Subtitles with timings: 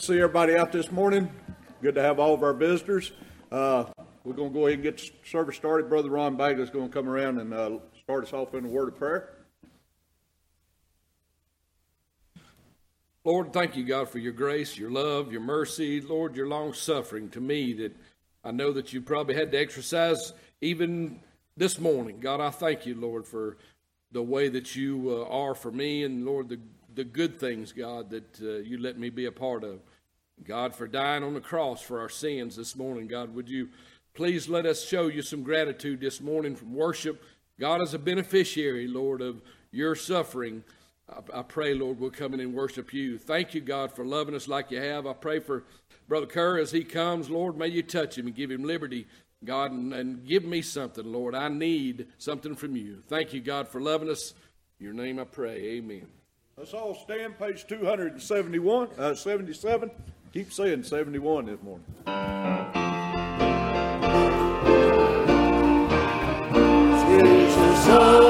[0.00, 1.30] To see everybody out this morning.
[1.82, 3.12] Good to have all of our visitors.
[3.52, 3.84] Uh,
[4.24, 5.90] we're going to go ahead and get service started.
[5.90, 7.70] Brother Ron Bagley is going to come around and uh,
[8.02, 9.28] start us off in a word of prayer.
[13.24, 17.28] Lord, thank you, God, for your grace, your love, your mercy, Lord, your long suffering
[17.30, 17.94] to me that
[18.42, 20.32] I know that you probably had to exercise
[20.62, 21.20] even
[21.58, 22.20] this morning.
[22.20, 23.58] God, I thank you, Lord, for
[24.12, 26.58] the way that you uh, are for me and, Lord, the
[26.94, 29.80] the good things, God, that uh, you let me be a part of.
[30.44, 33.06] God, for dying on the cross for our sins this morning.
[33.06, 33.68] God, would you
[34.14, 37.22] please let us show you some gratitude this morning from worship?
[37.58, 40.64] God, as a beneficiary, Lord, of your suffering,
[41.08, 43.18] I, I pray, Lord, we'll come in and worship you.
[43.18, 45.06] Thank you, God, for loving us like you have.
[45.06, 45.64] I pray for
[46.08, 47.28] Brother Kerr as he comes.
[47.28, 49.06] Lord, may you touch him and give him liberty.
[49.44, 51.34] God, and, and give me something, Lord.
[51.34, 53.02] I need something from you.
[53.08, 54.34] Thank you, God, for loving us.
[54.78, 55.56] In your name I pray.
[55.76, 56.06] Amen.
[56.56, 59.90] Let's all stand, page 271, uh, 77.
[60.32, 61.84] Keep saying 71 this morning.
[67.10, 68.29] Jesus, oh,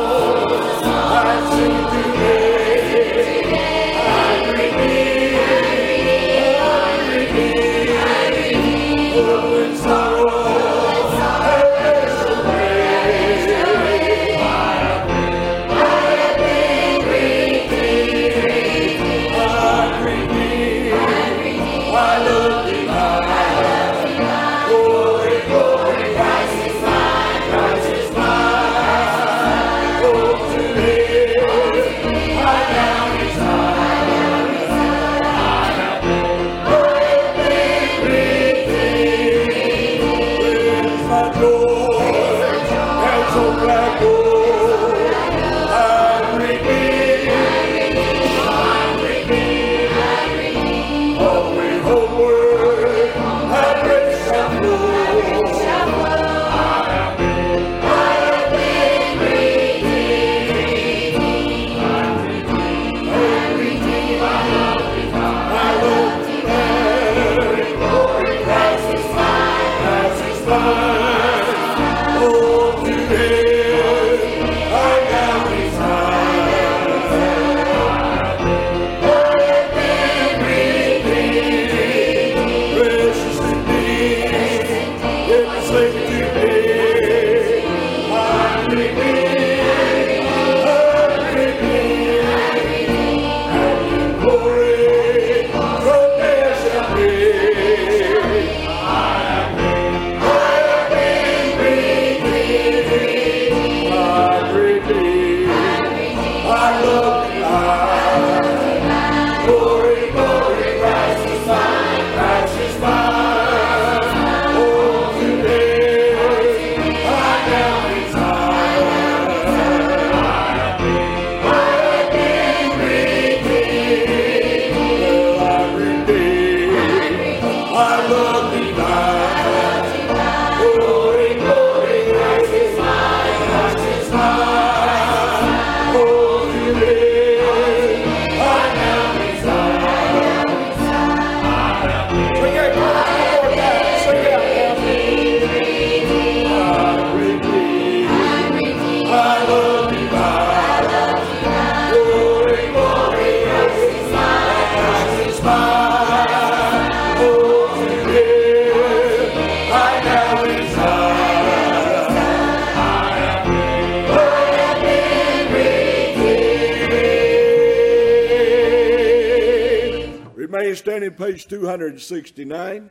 [171.30, 172.90] page 269.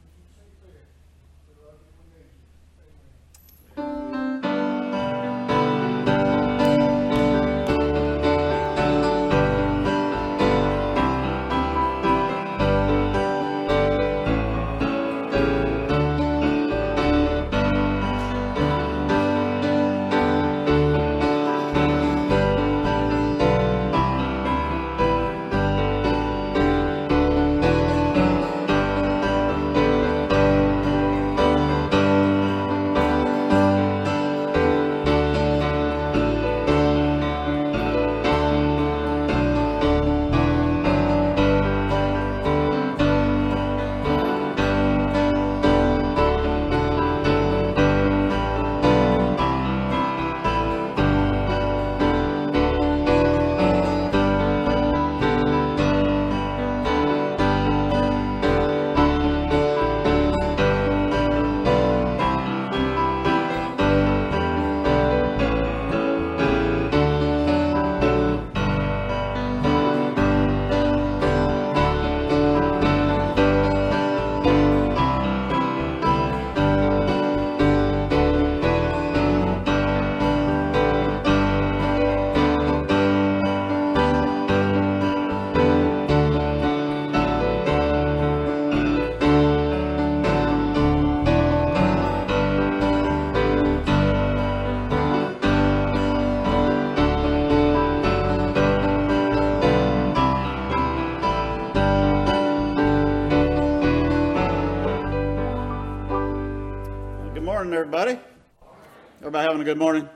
[109.31, 110.09] Everybody having a good morning?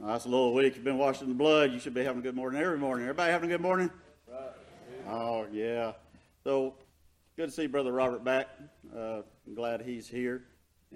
[0.00, 0.74] That's a little weak.
[0.74, 1.72] You've been washing the blood.
[1.72, 3.04] You should be having a good morning every morning.
[3.04, 3.90] Everybody having a good morning?
[5.08, 5.92] Oh, yeah.
[6.42, 6.74] So,
[7.36, 8.48] good to see Brother Robert back.
[8.92, 10.42] Uh, I'm glad he's here.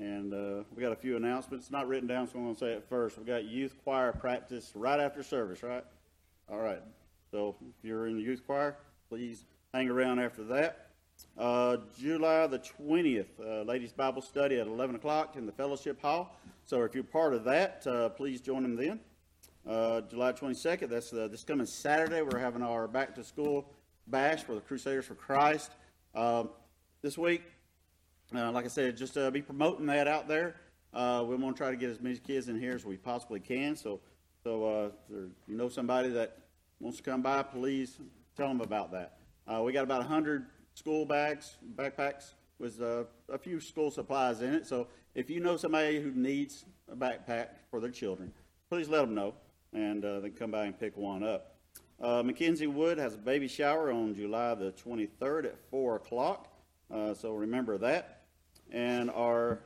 [0.01, 1.71] And uh, we got a few announcements.
[1.71, 3.17] Not written down, so I'm going to say it first.
[3.17, 5.85] We've got youth choir practice right after service, right?
[6.51, 6.83] All right.
[7.31, 8.77] So, if you're in the youth choir,
[9.09, 10.89] please hang around after that.
[11.39, 16.37] Uh, July the 20th, uh, Ladies Bible Study at 11 o'clock in the Fellowship Hall.
[16.71, 19.01] So if you're part of that, uh, please join them then.
[19.69, 23.73] Uh, July 22nd, that's uh, this coming Saturday, we're having our back to school
[24.07, 25.73] bash for the Crusaders for Christ.
[26.15, 26.51] Um,
[27.03, 27.43] this week,
[28.33, 30.55] uh, like I said, just uh, be promoting that out there.
[30.95, 33.41] Uh, we want to try to get as many kids in here as we possibly
[33.41, 33.75] can.
[33.75, 33.99] So,
[34.45, 36.39] so uh, there, you know somebody that
[36.79, 37.99] wants to come by, please
[38.37, 39.19] tell them about that.
[39.45, 44.55] Uh, we got about 100 school bags, backpacks with uh, a few school supplies in
[44.55, 44.69] it.
[44.69, 48.33] So if you know somebody who needs a backpack for their children,
[48.69, 49.35] please let them know,
[49.73, 51.57] and uh, they can come by and pick one up.
[52.01, 56.49] Uh, Mackenzie Wood has a baby shower on July the 23rd at 4 o'clock,
[56.93, 58.23] uh, so remember that.
[58.71, 59.61] And our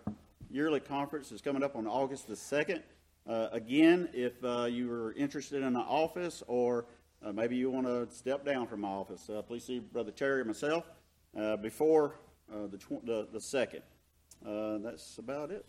[0.50, 2.82] yearly conference is coming up on August the 2nd.
[3.28, 6.86] Uh, again, if uh, you are interested in an office or
[7.24, 10.40] uh, maybe you want to step down from my office, uh, please see Brother Terry
[10.40, 10.84] or myself
[11.62, 12.16] before
[12.48, 13.80] the, tw- the, the 2nd.
[14.46, 15.64] Uh, that's about it.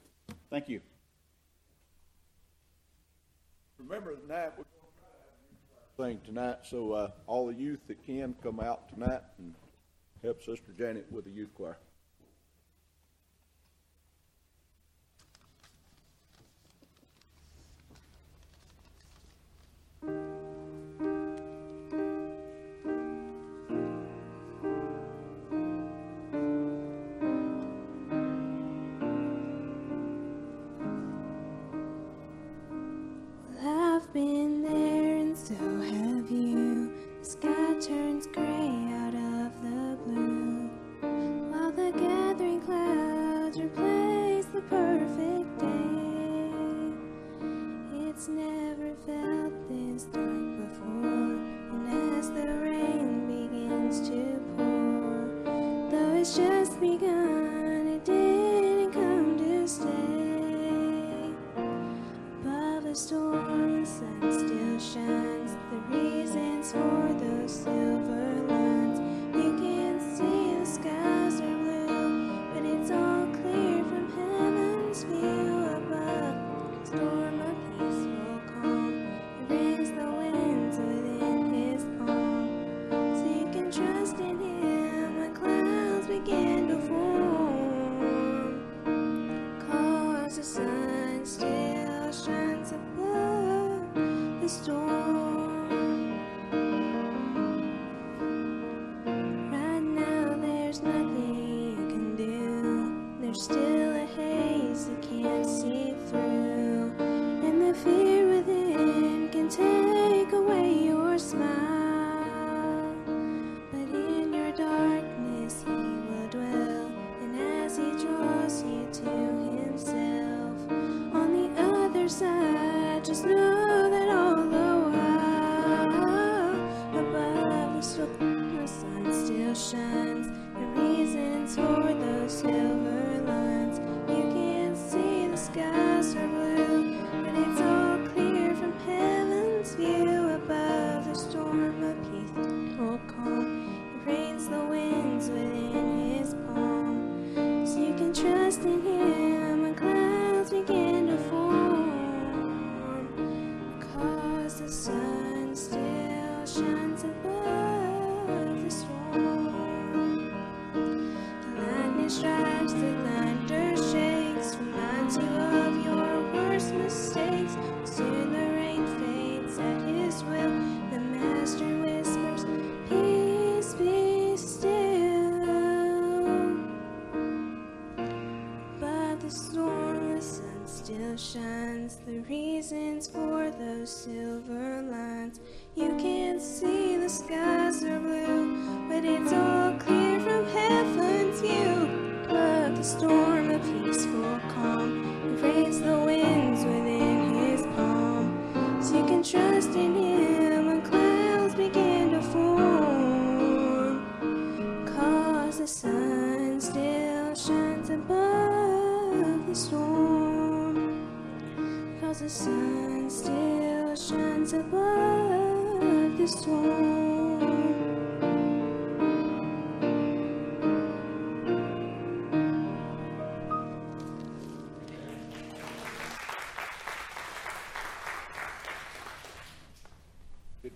[0.50, 0.82] Thank you.
[3.78, 8.60] Remember tonight, we're going to thing tonight, so, uh, all the youth that can come
[8.60, 9.54] out tonight and
[10.24, 11.78] help Sister Janet with the youth choir.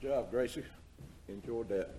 [0.10, 0.64] Job, Gracie.
[1.28, 1.92] Enjoyed that.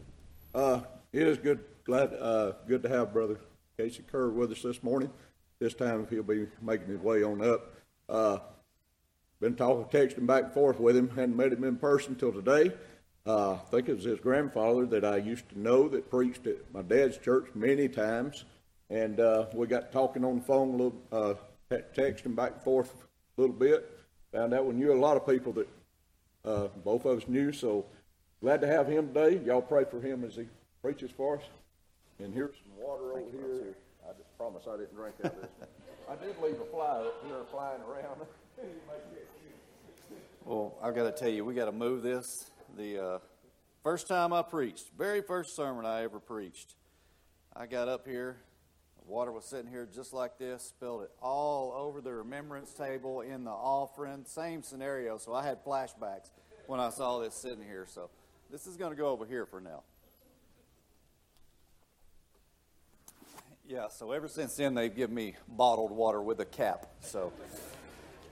[0.52, 0.80] Uh,
[1.12, 3.38] it is good, glad, uh, good to have Brother
[3.78, 5.12] Casey Kerr with us this morning.
[5.60, 7.72] This time he'll be making his way on up.
[8.08, 8.38] Uh,
[9.38, 12.72] been talking, texting back and forth with him, hadn't met him in person till today.
[13.24, 16.56] Uh, I think it was his grandfather that I used to know that preached at
[16.74, 18.44] my dad's church many times.
[18.88, 21.34] And, uh, we got talking on the phone a little, uh,
[21.70, 22.92] te- texting back and forth
[23.38, 23.88] a little bit.
[24.32, 25.68] Found out we knew a lot of people that
[26.44, 27.86] uh, both of us knew, so
[28.40, 29.40] glad to have him today.
[29.44, 30.46] Y'all pray for him as he
[30.82, 31.44] preaches for us.
[32.18, 33.74] And here's some water over here.
[34.04, 35.50] I just promise I didn't drink out of this.
[36.08, 38.20] I did leave a fly up here flying around.
[40.46, 42.50] Well, I've got to tell you, we got to move this.
[42.76, 43.18] The uh,
[43.84, 46.74] first time I preached, very first sermon I ever preached,
[47.54, 48.38] I got up here.
[48.98, 53.20] The water was sitting here just like this, spilled it all over the remembrance table
[53.20, 54.24] in the offering.
[54.24, 55.18] Same scenario.
[55.18, 56.30] So I had flashbacks
[56.66, 57.86] when I saw this sitting here.
[57.88, 58.08] So
[58.50, 59.82] this is going to go over here for now.
[63.68, 66.86] Yeah, so ever since then, they've given me bottled water with a cap.
[67.00, 67.32] So.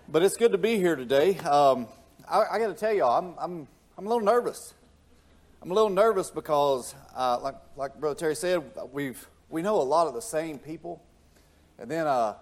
[0.09, 1.39] But it's good to be here today.
[1.39, 1.87] Um,
[2.29, 4.75] I, I got to tell y'all, I'm, I'm, I'm a little nervous.
[5.63, 9.83] I'm a little nervous because, uh, like, like Brother Terry said, we've, we know a
[9.83, 11.01] lot of the same people.
[11.79, 12.35] And then uh,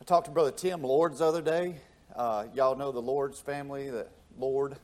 [0.00, 1.76] I talked to Brother Tim Lords the other day.
[2.16, 4.76] Uh, y'all know the Lord's family, the Lord,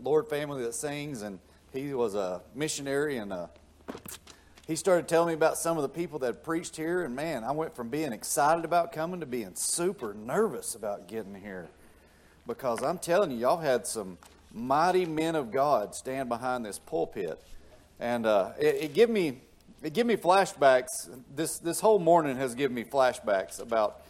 [0.00, 1.38] Lord family that sings, and
[1.76, 3.46] he was a missionary and uh,
[4.66, 7.52] he started telling me about some of the people that preached here, and man, I
[7.52, 11.68] went from being excited about coming to being super nervous about getting here.
[12.48, 14.18] Because I'm telling you, y'all had some
[14.52, 17.40] mighty men of God stand behind this pulpit.
[18.00, 19.40] And uh, it, it gave me
[19.82, 21.08] it gave me flashbacks.
[21.34, 24.02] This this whole morning has given me flashbacks about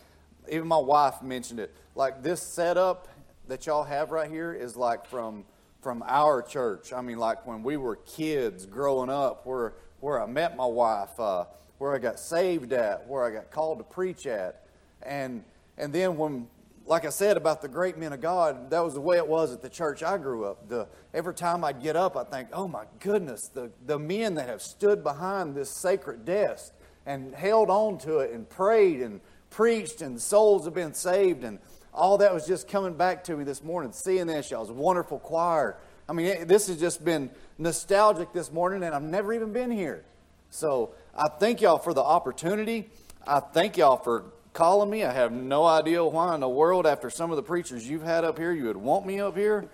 [0.49, 1.75] even my wife mentioned it.
[1.95, 3.09] Like this setup
[3.49, 5.45] that y'all have right here is like from
[5.87, 6.93] from our church.
[6.93, 11.21] I mean, like when we were kids growing up, where where I met my wife,
[11.21, 11.45] uh,
[11.79, 14.67] where I got saved at, where I got called to preach at,
[15.05, 15.45] and
[15.79, 16.49] and then when,
[16.87, 19.53] like I said about the great men of God, that was the way it was
[19.53, 20.69] at the church I grew up.
[20.69, 24.49] The every time I'd get up, I think, oh my goodness, the the men that
[24.49, 26.73] have stood behind this sacred desk
[27.07, 29.21] and held on to it and prayed and
[29.51, 31.61] preached and souls have been saved and
[31.97, 34.51] all that was just coming back to me this morning, seeing this.
[34.51, 35.77] Y'all's wonderful choir.
[36.09, 39.71] I mean, it, this has just been nostalgic this morning, and I've never even been
[39.71, 40.05] here.
[40.51, 42.91] So I thank y'all for the opportunity.
[43.27, 45.05] I thank y'all for calling me.
[45.05, 48.25] I have no idea why in the world, after some of the preachers you've had
[48.25, 49.69] up here, you would want me up here.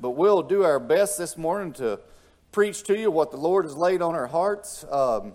[0.00, 2.00] But we'll do our best this morning to
[2.52, 4.84] preach to you what the Lord has laid on our hearts.
[4.90, 5.34] Um,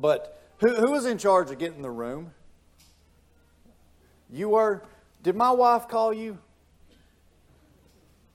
[0.00, 2.32] but who, in charge of getting the room?
[4.30, 4.82] You were?
[5.22, 6.38] Did my wife call you?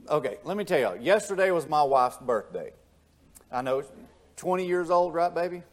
[0.10, 1.02] Okay, let me tell you.
[1.02, 2.72] Yesterday was my wife's birthday.
[3.52, 3.84] I know,
[4.38, 5.64] 20 years old, right, baby?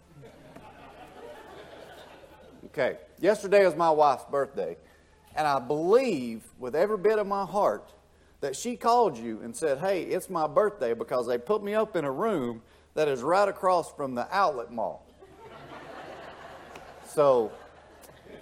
[2.67, 4.77] Okay, yesterday was my wife's birthday.
[5.37, 7.93] And I believe with every bit of my heart
[8.41, 11.95] that she called you and said, Hey, it's my birthday because they put me up
[11.95, 12.63] in a room
[12.95, 15.07] that is right across from the outlet mall.
[17.07, 17.53] so,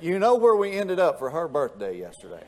[0.01, 2.45] you know where we ended up for her birthday yesterday.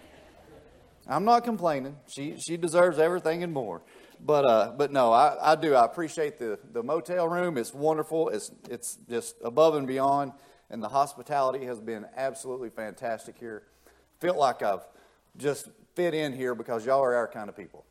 [1.06, 1.96] I'm not complaining.
[2.06, 3.82] She, she deserves everything and more.
[4.24, 5.74] But, uh, but no, I, I do.
[5.74, 7.58] I appreciate the, the motel room.
[7.58, 8.30] It's wonderful.
[8.30, 10.32] It's, it's just above and beyond.
[10.70, 13.64] And the hospitality has been absolutely fantastic here.
[14.20, 14.86] Feel like I've
[15.36, 17.84] just fit in here because y'all are our kind of people.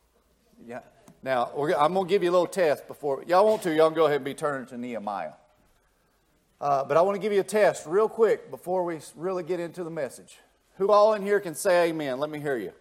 [0.66, 0.80] Yeah.
[1.22, 3.24] Now, I'm going to give you a little test before.
[3.26, 5.32] Y'all want to, y'all can go ahead and be turning to Nehemiah.
[6.60, 9.60] Uh, but I want to give you a test real quick before we really get
[9.60, 10.38] into the message.
[10.76, 12.18] Who all in here can say amen?
[12.18, 12.72] Let me hear you.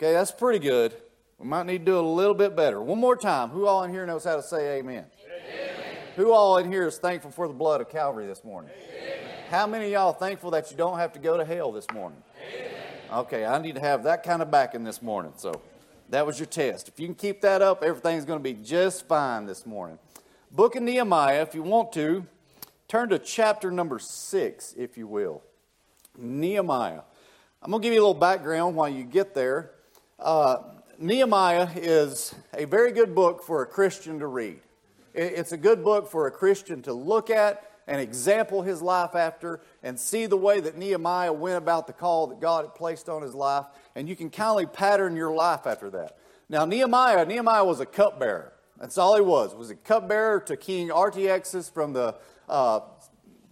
[0.00, 0.94] Okay, that's pretty good.
[1.38, 2.80] We might need to do it a little bit better.
[2.80, 3.48] One more time.
[3.48, 5.06] Who all in here knows how to say amen?
[5.24, 5.96] amen.
[6.14, 8.70] Who all in here is thankful for the blood of Calvary this morning?
[8.96, 9.18] Amen.
[9.50, 12.22] How many of y'all thankful that you don't have to go to hell this morning?
[12.48, 12.70] Amen.
[13.12, 15.32] Okay, I need to have that kind of backing this morning.
[15.36, 15.62] So
[16.10, 16.86] that was your test.
[16.86, 19.98] If you can keep that up, everything's going to be just fine this morning.
[20.52, 22.24] Book of Nehemiah, if you want to,
[22.86, 25.42] turn to chapter number six, if you will.
[26.16, 27.00] Nehemiah.
[27.60, 29.72] I'm going to give you a little background while you get there.
[30.18, 30.62] Uh,
[30.98, 34.58] Nehemiah is a very good book for a Christian to read.
[35.14, 39.60] It's a good book for a Christian to look at and example his life after
[39.82, 43.22] and see the way that Nehemiah went about the call that God had placed on
[43.22, 43.66] his life.
[43.94, 46.18] And you can kindly pattern your life after that.
[46.48, 48.52] Now, Nehemiah, Nehemiah was a cupbearer.
[48.80, 49.54] That's all he was.
[49.54, 52.16] Was a cupbearer to King Artaxerxes from the
[52.48, 52.80] uh,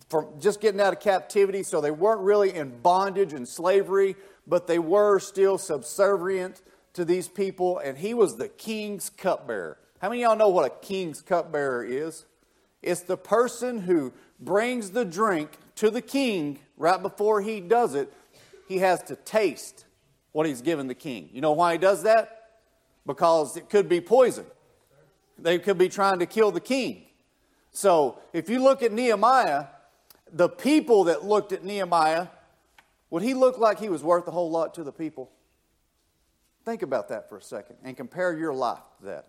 [0.09, 1.63] from just getting out of captivity.
[1.63, 7.29] So they weren't really in bondage and slavery, but they were still subservient to these
[7.29, 9.79] people, and he was the king's cupbearer.
[10.01, 12.27] How many of y'all know what a king's cupbearer is?
[12.83, 18.13] It's the person who brings the drink to the king right before he does it.
[18.69, 19.85] He has to taste
[20.33, 21.29] what he's given the king.
[21.33, 22.51] You know why he does that?
[23.07, 24.47] Because it could be poison.
[25.39, 27.03] They could be trying to kill the king.
[27.73, 29.67] So if you look at Nehemiah,
[30.33, 32.29] the people that looked at Nehemiah,
[33.11, 35.31] would he look like he was worth a whole lot to the people?
[36.65, 39.27] Think about that for a second and compare your life to that.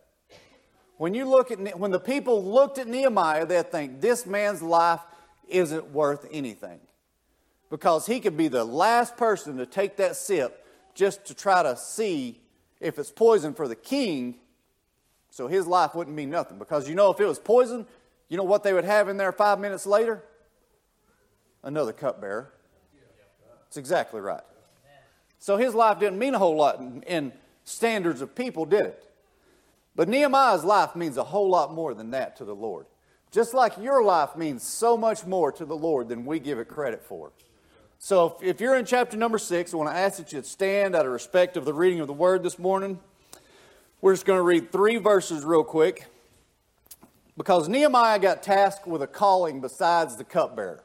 [0.97, 5.01] When you look at when the people looked at Nehemiah, they think this man's life
[5.47, 6.79] isn't worth anything.
[7.69, 11.77] Because he could be the last person to take that sip just to try to
[11.77, 12.41] see
[12.79, 14.35] if it's poison for the king,
[15.29, 16.57] so his life wouldn't mean nothing.
[16.57, 17.85] Because you know, if it was poison,
[18.29, 20.23] you know what they would have in there five minutes later?
[21.61, 22.53] Another cupbearer.
[23.67, 24.41] That's exactly right.
[25.39, 29.03] So his life didn't mean a whole lot in, in standards of people, did it?
[29.95, 32.85] But Nehemiah's life means a whole lot more than that to the Lord.
[33.31, 36.67] Just like your life means so much more to the Lord than we give it
[36.67, 37.31] credit for.
[37.99, 40.95] So if, if you're in chapter number six, I want to ask that you stand
[40.95, 42.99] out of respect of the reading of the word this morning.
[43.99, 46.05] We're just going to read three verses real quick.
[47.35, 50.83] Because Nehemiah got tasked with a calling besides the cupbearer.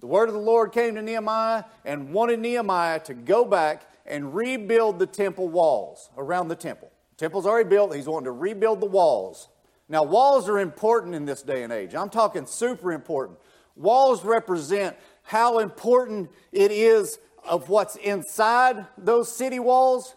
[0.00, 4.34] The word of the Lord came to Nehemiah and wanted Nehemiah to go back and
[4.34, 6.90] rebuild the temple walls around the temple.
[7.16, 9.48] The temple's already built, he's wanting to rebuild the walls.
[9.88, 11.94] Now, walls are important in this day and age.
[11.94, 13.38] I'm talking super important.
[13.76, 20.14] Walls represent how important it is of what's inside those city walls,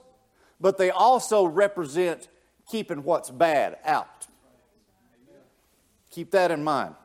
[0.62, 2.30] but they also represent
[2.70, 4.28] keeping what's bad out.
[6.10, 6.96] Keep that in mind.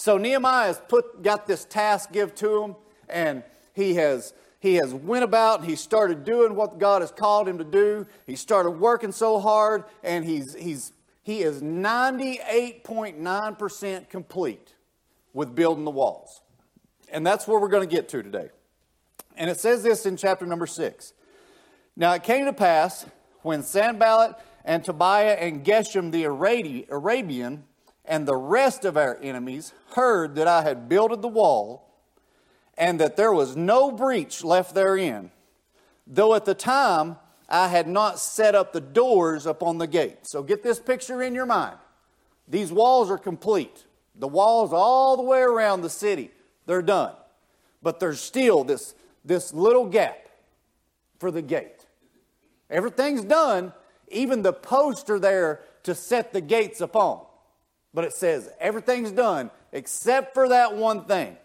[0.00, 2.74] So Nehemiah has put, got this task give to him,
[3.06, 3.42] and
[3.74, 7.58] he has he has went about and he started doing what God has called him
[7.58, 8.06] to do.
[8.26, 14.74] He started working so hard, and he's he's he is 98.9% complete
[15.34, 16.40] with building the walls.
[17.12, 18.48] And that's where we're going to get to today.
[19.36, 21.12] And it says this in chapter number six.
[21.94, 23.04] Now it came to pass
[23.42, 27.64] when Sanballat and Tobiah and Geshem the Arabian
[28.10, 31.88] and the rest of our enemies heard that I had builded the wall,
[32.76, 35.30] and that there was no breach left therein,
[36.08, 37.16] though at the time
[37.48, 40.26] I had not set up the doors upon the gate.
[40.26, 41.78] So get this picture in your mind.
[42.48, 43.84] These walls are complete.
[44.16, 46.32] The walls all the way around the city,
[46.66, 47.14] they're done.
[47.80, 48.94] But there's still this,
[49.24, 50.28] this little gap
[51.20, 51.86] for the gate.
[52.68, 53.72] Everything's done,
[54.08, 57.20] even the posts are there to set the gates upon.
[57.92, 61.36] But it says everything's done except for that one thing.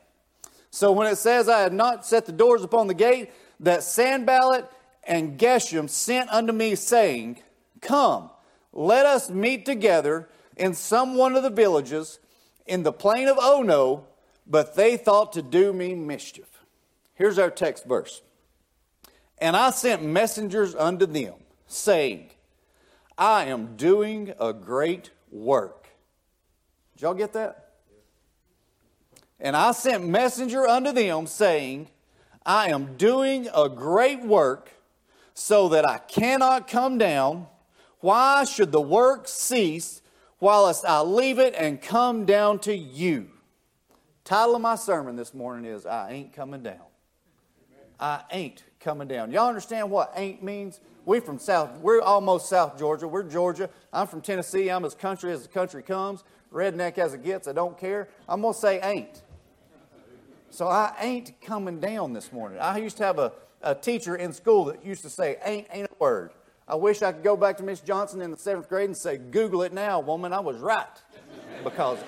[0.72, 3.32] So when it says, I had not set the doors upon the gate,
[3.62, 4.70] that Sanballat
[5.06, 7.40] and Geshem sent unto me, saying,
[7.82, 8.30] Come,
[8.74, 10.28] let us meet together
[10.58, 12.20] in some one of the villages
[12.66, 14.06] in the plain of Ono,
[14.48, 16.64] but they thought to do me mischief.
[17.14, 18.22] Here's our text verse.
[19.38, 21.36] And I sent messengers unto them,
[21.68, 22.32] saying,
[23.18, 25.85] I am doing a great work.
[26.96, 27.74] Did y'all get that?
[29.40, 31.90] And I sent messenger unto them, saying,
[32.46, 34.72] I am doing a great work,
[35.34, 37.48] so that I cannot come down.
[38.00, 40.02] Why should the work cease
[40.40, 43.30] whilst I leave it and come down to you?
[44.24, 46.80] Title of my sermon this morning is I Ain't Coming Down.
[48.00, 49.32] I ain't coming down.
[49.32, 50.80] Y'all understand what ain't means?
[51.06, 53.08] We from South, we're almost South Georgia.
[53.08, 53.70] We're Georgia.
[53.94, 54.70] I'm from Tennessee.
[54.70, 56.24] I'm as country as the country comes.
[56.52, 57.48] Redneck as it gets.
[57.48, 58.10] I don't care.
[58.28, 59.22] I'm going to say ain't.
[60.50, 62.60] So I ain't coming down this morning.
[62.60, 65.90] I used to have a, a teacher in school that used to say, ain't, ain't
[65.92, 66.32] a word.
[66.68, 69.18] I wish I could go back to Miss Johnson in the seventh grade and say,
[69.18, 70.34] Google it now, woman.
[70.34, 70.88] I was right.
[71.64, 72.00] Because,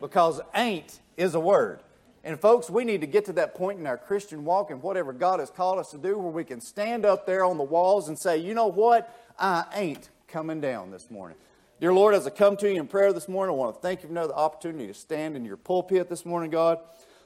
[0.00, 1.80] because ain't is a word.
[2.24, 5.12] And folks, we need to get to that point in our Christian walk and whatever
[5.12, 8.08] God has called us to do where we can stand up there on the walls
[8.08, 9.14] and say, you know what?
[9.38, 11.36] I ain't coming down this morning.
[11.78, 14.02] Dear Lord, as I come to you in prayer this morning, I want to thank
[14.02, 16.78] you for another opportunity to stand in your pulpit this morning, God.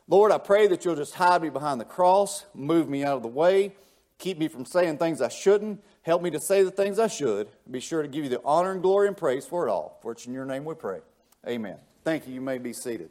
[0.08, 3.22] Lord, I pray that you'll just hide me behind the cross, move me out of
[3.22, 3.76] the way,
[4.18, 7.46] keep me from saying things I shouldn't, help me to say the things I should.
[7.70, 10.00] Be sure to give you the honor and glory and praise for it all.
[10.02, 10.98] For it's in your name we pray.
[11.46, 11.76] Amen.
[12.02, 12.34] Thank you.
[12.34, 13.10] You may be seated.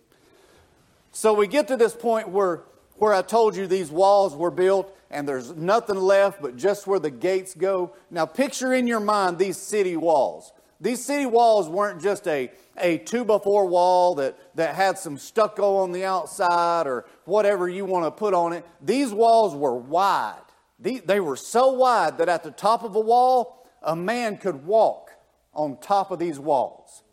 [1.13, 2.63] So we get to this point where,
[2.95, 6.99] where I told you these walls were built and there's nothing left but just where
[6.99, 7.95] the gates go.
[8.11, 10.51] Now, picture in your mind these city walls.
[10.81, 15.17] These city walls weren't just a, a two by four wall that, that had some
[15.17, 18.65] stucco on the outside or whatever you want to put on it.
[18.81, 20.39] These walls were wide.
[20.79, 24.65] They, they were so wide that at the top of a wall, a man could
[24.65, 25.11] walk
[25.53, 27.03] on top of these walls.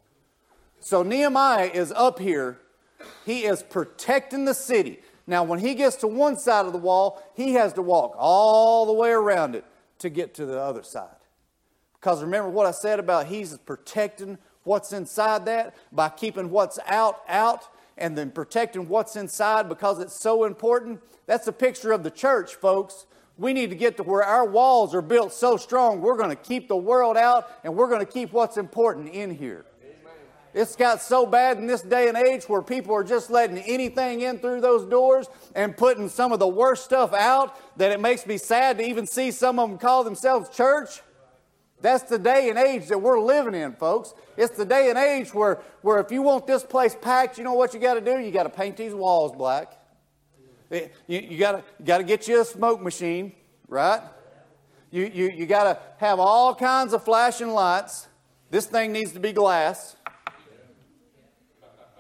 [0.79, 2.61] So Nehemiah is up here
[3.25, 5.01] he is protecting the city.
[5.27, 8.87] Now, when he gets to one side of the wall, he has to walk all
[8.87, 9.65] the way around it
[9.99, 11.16] to get to the other side.
[12.07, 17.19] Because remember what I said about he's protecting what's inside that by keeping what's out
[17.27, 17.65] out
[17.99, 21.01] and then protecting what's inside because it's so important.
[21.27, 23.07] That's a picture of the church, folks.
[23.37, 26.37] We need to get to where our walls are built so strong, we're going to
[26.37, 29.67] keep the world out and we're going to keep what's important in here.
[30.55, 34.21] It's got so bad in this day and age where people are just letting anything
[34.21, 35.27] in through those doors
[35.57, 39.09] and putting some of the worst stuff out that it makes me sad to even
[39.09, 41.01] see some of them call themselves church.
[41.87, 44.13] That's the day and age that we're living in, folks.
[44.37, 47.53] It's the day and age where, where if you want this place packed, you know
[47.53, 48.19] what you got to do?
[48.19, 49.73] You got to paint these walls black.
[50.73, 53.31] Eh, you, you got to get you a smoke machine,
[53.69, 54.01] right?
[54.91, 58.09] You, you, you got to have all kinds of flashing lights.
[58.51, 59.95] This thing needs to be glass.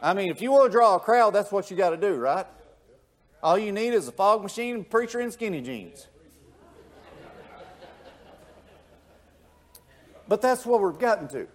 [0.02, 2.16] I mean, if you want to draw a crowd, that's what you got to do,
[2.16, 2.46] right?
[3.40, 6.08] All you need is a fog machine, preacher, and skinny jeans.
[10.28, 11.46] But that's what we've gotten to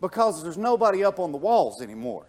[0.00, 2.26] because there's nobody up on the walls anymore.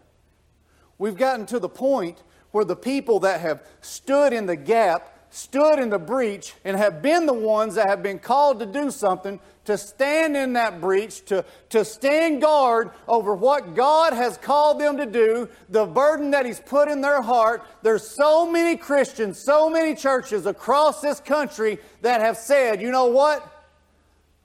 [0.97, 5.80] We've gotten to the point where the people that have stood in the gap stood
[5.80, 9.39] in the breach and have been the ones that have been called to do something,
[9.66, 14.97] to stand in that breach, to, to stand guard over what God has called them
[14.97, 17.66] to do, the burden that He's put in their heart.
[17.82, 23.08] There's so many Christians, so many churches across this country that have said, you know
[23.08, 23.49] what?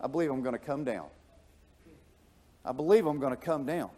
[0.01, 1.07] I believe I'm going to come down.
[2.65, 3.91] I believe I'm going to come down.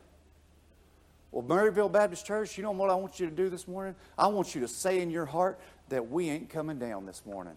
[1.33, 3.95] Well, Maryville Baptist Church, you know what I want you to do this morning?
[4.19, 7.55] I want you to say in your heart, that we ain't coming down this morning.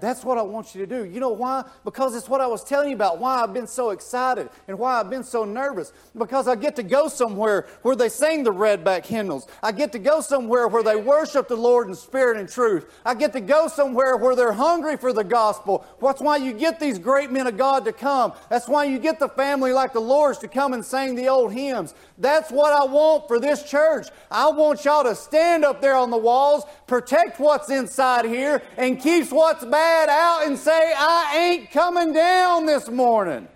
[0.00, 1.04] That's what I want you to do.
[1.04, 1.64] You know why?
[1.84, 5.00] Because it's what I was telling you about why I've been so excited and why
[5.00, 5.92] I've been so nervous.
[6.16, 9.46] Because I get to go somewhere where they sing the redback hymnals.
[9.62, 13.00] I get to go somewhere where they worship the Lord in spirit and truth.
[13.04, 15.84] I get to go somewhere where they're hungry for the gospel.
[16.00, 18.32] That's why you get these great men of God to come.
[18.48, 21.52] That's why you get the family like the Lord's to come and sing the old
[21.52, 21.94] hymns.
[22.18, 24.08] That's what I want for this church.
[24.30, 29.00] I want y'all to stand up there on the walls, protect what's inside here, and
[29.00, 29.64] keep what's
[30.08, 33.48] out and say, I ain't coming down this morning.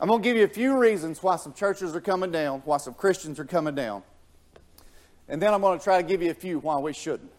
[0.00, 2.78] I'm going to give you a few reasons why some churches are coming down, why
[2.78, 4.02] some Christians are coming down.
[5.28, 7.30] And then I'm going to try to give you a few why we shouldn't.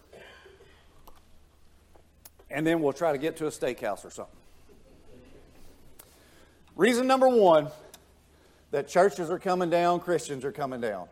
[2.52, 4.36] And then we'll try to get to a steakhouse or something.
[6.76, 7.70] Reason number one
[8.72, 11.08] that churches are coming down, Christians are coming down.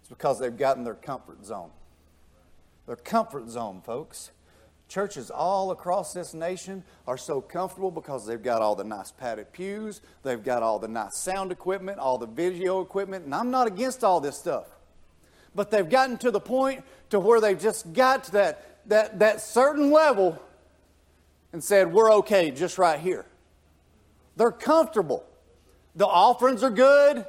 [0.00, 1.70] It's because they've gotten their comfort zone.
[2.86, 4.30] Their comfort zone, folks.
[4.88, 9.52] Churches all across this nation are so comfortable because they've got all the nice padded
[9.52, 13.66] pews, they've got all the nice sound equipment, all the video equipment, and I'm not
[13.66, 14.66] against all this stuff.
[15.54, 19.40] But they've gotten to the point to where they've just got to that, that, that
[19.40, 20.40] certain level
[21.52, 23.24] and said, We're okay just right here.
[24.36, 25.24] They're comfortable.
[25.96, 27.24] The offerings are good.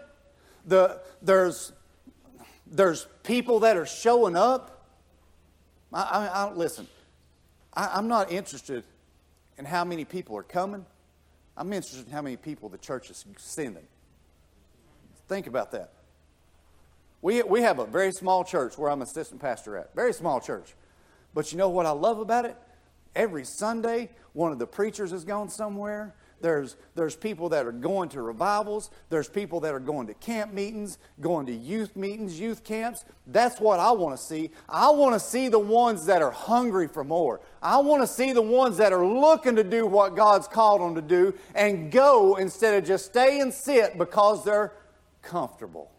[0.66, 1.72] The, there's,
[2.70, 4.86] there's people that are showing up.
[5.94, 6.88] I, I, I don't listen,
[7.78, 8.84] I, I'm not interested
[9.58, 10.86] in how many people are coming.
[11.56, 13.86] I'm interested in how many people the church is sending.
[15.30, 15.94] Think about that.
[17.22, 19.96] We, we have a very small church where I'm assistant pastor at.
[19.96, 20.74] Very small church.
[21.34, 22.56] But you know what I love about it?
[23.16, 26.16] Every Sunday, one of the preachers is going somewhere.
[26.40, 28.92] There's, there's people that are going to revivals.
[29.10, 33.06] There's people that are going to camp meetings, going to youth meetings, youth camps.
[33.26, 34.52] That's what I want to see.
[34.70, 37.42] I want to see the ones that are hungry for more.
[37.62, 40.94] I want to see the ones that are looking to do what God's called them
[40.96, 44.74] to do and go instead of just stay and sit because they're
[45.24, 45.92] comfortable.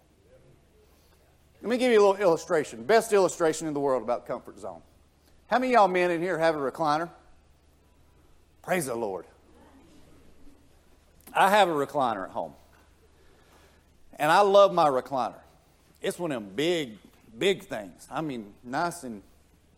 [1.62, 2.84] Let me give you a little illustration.
[2.84, 4.82] Best illustration in the world about comfort zone.
[5.48, 7.10] How many y'all men in here have a recliner?
[8.62, 9.24] Praise the Lord.
[11.38, 12.52] I have a recliner at home.
[14.18, 15.38] And I love my recliner.
[16.02, 16.98] It's one of them big,
[17.38, 18.08] big things.
[18.10, 19.22] I mean, nice and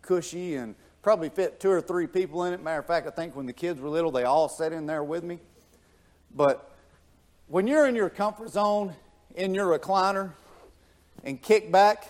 [0.00, 2.62] cushy and probably fit two or three people in it.
[2.62, 5.04] Matter of fact, I think when the kids were little, they all sat in there
[5.04, 5.38] with me.
[6.34, 6.70] But
[7.48, 8.94] when you're in your comfort zone,
[9.34, 10.32] in your recliner,
[11.24, 12.08] and kick back,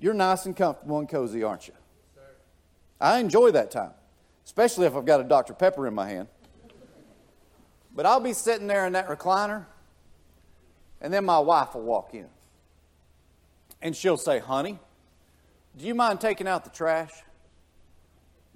[0.00, 1.74] you're nice and comfortable and cozy, aren't you?
[3.00, 3.92] I enjoy that time,
[4.44, 5.54] especially if I've got a Dr.
[5.54, 6.26] Pepper in my hand.
[7.94, 9.66] But I'll be sitting there in that recliner,
[11.00, 12.26] and then my wife will walk in.
[13.80, 14.78] And she'll say, Honey,
[15.76, 17.12] do you mind taking out the trash?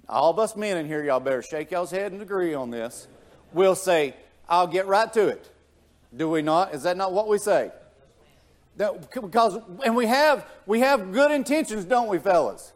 [0.09, 3.07] All of us men in here, y'all better shake y'all's head and agree on this.
[3.53, 4.15] We'll say,
[4.47, 5.51] I'll get right to it.
[6.15, 6.73] Do we not?
[6.73, 7.71] Is that not what we say?
[8.77, 12.73] That, because, and we have, we have good intentions, don't we, fellas?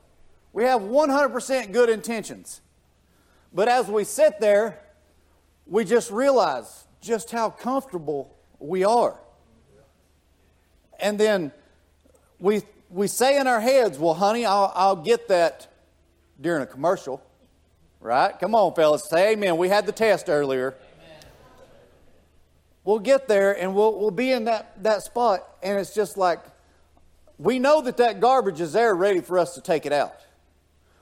[0.51, 2.61] We have 100% good intentions.
[3.51, 4.82] But as we sit there,
[5.65, 9.17] we just realize just how comfortable we are.
[10.99, 11.51] And then
[12.39, 15.67] we, we say in our heads, well, honey, I'll, I'll get that
[16.39, 17.21] during a commercial.
[17.99, 18.37] Right?
[18.37, 19.07] Come on, fellas.
[19.09, 19.57] Say amen.
[19.57, 20.75] We had the test earlier.
[22.83, 26.39] We'll get there and we'll, we'll be in that, that spot, and it's just like
[27.37, 30.15] we know that that garbage is there ready for us to take it out.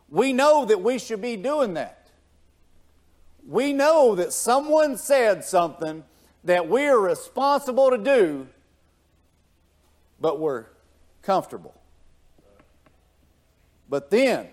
[0.09, 2.00] We know that we should be doing that.
[3.47, 6.03] We know that someone said something
[6.43, 8.47] that we are responsible to do,
[10.19, 10.65] but we're
[11.21, 11.73] comfortable.
[13.89, 14.47] But then,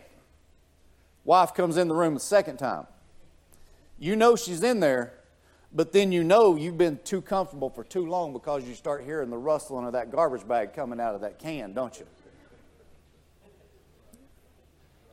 [1.24, 2.86] wife comes in the room a second time.
[3.98, 5.14] You know she's in there,
[5.72, 9.30] but then you know you've been too comfortable for too long because you start hearing
[9.30, 12.06] the rustling of that garbage bag coming out of that can, don't you?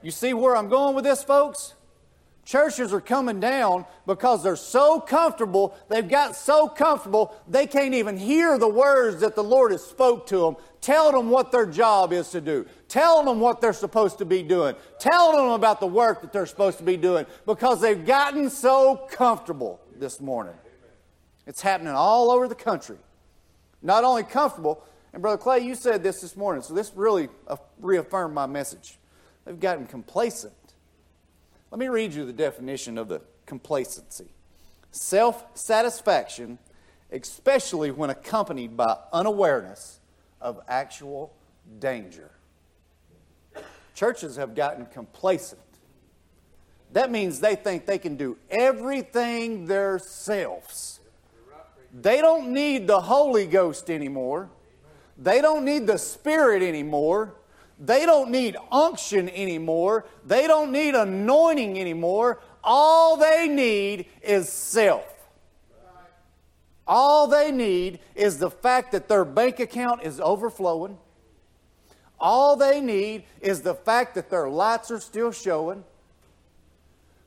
[0.01, 1.73] You see where I'm going with this, folks?
[2.45, 8.17] Churches are coming down because they're so comfortable, they've got so comfortable, they can't even
[8.17, 12.13] hear the words that the Lord has spoke to them, telling them what their job
[12.13, 15.87] is to do, telling them what they're supposed to be doing, telling them about the
[15.87, 20.53] work that they're supposed to be doing, because they've gotten so comfortable this morning.
[21.47, 22.97] It's happening all over the country.
[23.81, 24.83] Not only comfortable,
[25.13, 27.27] and Brother Clay, you said this this morning, so this really
[27.79, 28.99] reaffirmed my message.
[29.45, 30.53] They've gotten complacent.
[31.71, 34.29] Let me read you the definition of the complacency
[34.91, 36.57] self satisfaction,
[37.11, 39.99] especially when accompanied by unawareness
[40.41, 41.33] of actual
[41.79, 42.31] danger.
[43.93, 45.61] Churches have gotten complacent.
[46.93, 50.99] That means they think they can do everything themselves.
[51.93, 54.49] They don't need the Holy Ghost anymore.
[55.17, 57.35] They don't need the Spirit anymore.
[57.79, 60.05] They don't need unction anymore.
[60.25, 62.39] They don't need anointing anymore.
[62.63, 65.05] All they need is self.
[66.87, 70.97] All they need is the fact that their bank account is overflowing.
[72.19, 75.83] All they need is the fact that their lights are still showing.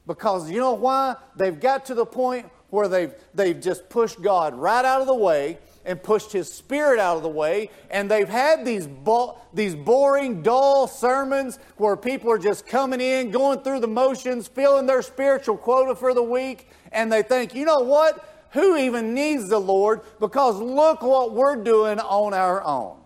[0.06, 1.16] Because you know why?
[1.36, 5.14] They've got to the point where they've, they've just pushed God right out of the
[5.14, 7.70] way and pushed his spirit out of the way.
[7.90, 13.30] And they've had these, bo- these boring, dull sermons where people are just coming in,
[13.30, 16.68] going through the motions, filling their spiritual quota for the week.
[16.92, 18.48] And they think, you know what?
[18.52, 20.00] Who even needs the Lord?
[20.20, 22.98] Because look what we're doing on our own.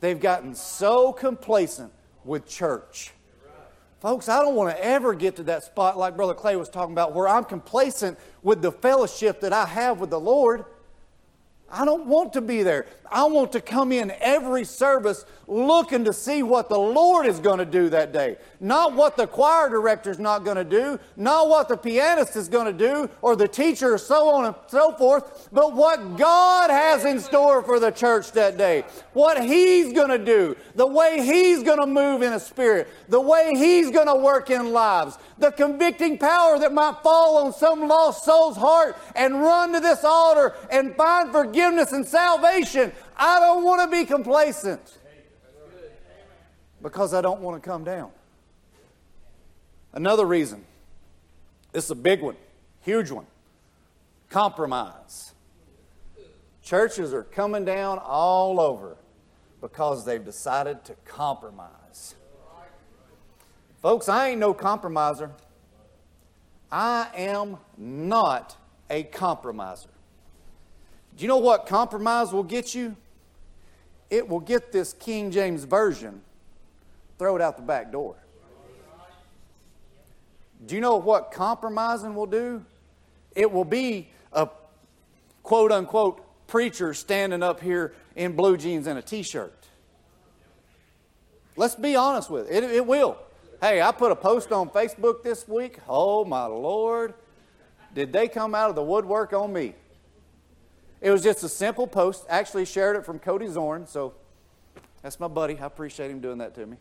[0.00, 1.92] They've gotten so complacent
[2.24, 3.12] with church.
[4.00, 6.92] Folks, I don't want to ever get to that spot like Brother Clay was talking
[6.92, 10.66] about where I'm complacent with the fellowship that I have with the Lord.
[11.74, 12.86] I don't want to be there.
[13.10, 17.58] I want to come in every service looking to see what the Lord is going
[17.58, 18.36] to do that day.
[18.60, 22.48] Not what the choir director is not going to do, not what the pianist is
[22.48, 26.70] going to do, or the teacher, or so on and so forth, but what God
[26.70, 28.84] has in store for the church that day.
[29.12, 33.20] What He's going to do, the way He's going to move in a spirit, the
[33.20, 37.86] way He's going to work in lives, the convicting power that might fall on some
[37.86, 42.92] lost soul's heart and run to this altar and find forgiveness and salvation.
[43.16, 44.98] I don't want to be complacent
[46.82, 48.10] because I don't want to come down.
[49.92, 50.64] Another reason
[51.72, 52.36] this is a big one,
[52.82, 53.26] huge one
[54.30, 55.32] compromise.
[56.62, 58.96] Churches are coming down all over
[59.60, 62.14] because they've decided to compromise.
[63.80, 65.30] Folks, I ain't no compromiser.
[66.72, 68.56] I am not
[68.90, 69.90] a compromiser.
[71.16, 72.96] Do you know what compromise will get you?
[74.10, 76.20] It will get this King James Version,
[77.18, 78.16] throw it out the back door.
[80.66, 82.64] Do you know what compromising will do?
[83.34, 84.48] It will be a
[85.42, 89.52] quote unquote preacher standing up here in blue jeans and a t shirt.
[91.56, 92.64] Let's be honest with it.
[92.64, 92.70] it.
[92.70, 93.18] It will.
[93.60, 95.78] Hey, I put a post on Facebook this week.
[95.88, 97.14] Oh, my Lord.
[97.94, 99.74] Did they come out of the woodwork on me?
[101.04, 102.24] It was just a simple post.
[102.30, 104.14] Actually, shared it from Cody Zorn, so
[105.02, 105.58] that's my buddy.
[105.58, 106.78] I appreciate him doing that to me.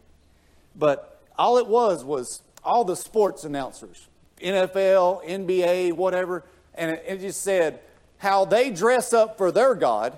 [0.77, 4.07] But all it was was all the sports announcers,
[4.41, 7.81] NFL, NBA, whatever, and it, it just said
[8.17, 10.17] how they dress up for their God.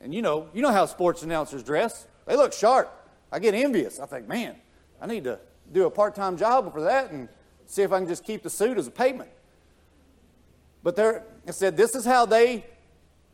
[0.00, 2.08] And you know, you know how sports announcers dress.
[2.26, 2.92] They look sharp.
[3.30, 4.00] I get envious.
[4.00, 4.56] I think, man,
[5.00, 5.38] I need to
[5.72, 7.28] do a part-time job for that and
[7.66, 9.30] see if I can just keep the suit as a payment.
[10.82, 12.64] But there, it said this is how they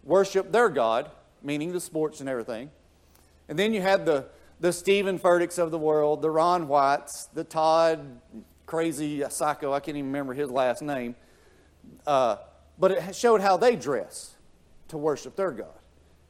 [0.04, 1.10] worship their God,
[1.42, 2.70] meaning the sports and everything.
[3.48, 4.26] And then you had the,
[4.60, 8.20] the Steven Furticks of the world, the Ron Whites, the Todd,
[8.66, 11.14] crazy psycho, I can't even remember his last name.
[12.06, 12.36] Uh,
[12.78, 14.34] but it showed how they dress
[14.88, 15.78] to worship their God.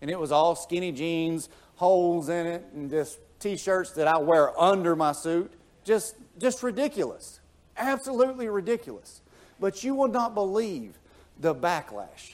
[0.01, 4.19] And it was all skinny jeans, holes in it, and just t shirts that I
[4.19, 5.53] wear under my suit.
[5.85, 7.41] Just, just ridiculous.
[7.77, 9.23] Absolutely ridiculous.
[9.61, 10.99] But you will not believe
[11.39, 12.33] the backlash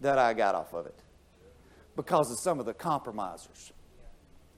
[0.00, 0.98] that I got off of it
[1.96, 3.72] because of some of the compromisers.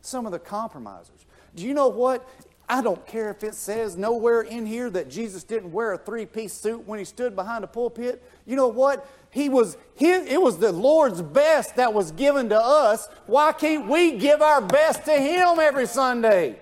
[0.01, 1.27] Some of the compromisers.
[1.55, 2.29] Do you know what?
[2.69, 6.27] I don't care if it says nowhere in here that Jesus didn't wear a three
[6.27, 8.23] piece suit when he stood behind a pulpit.
[8.45, 9.09] You know what?
[9.31, 13.09] He was, he, it was the Lord's best that was given to us.
[13.27, 16.59] Why can't we give our best to Him every Sunday?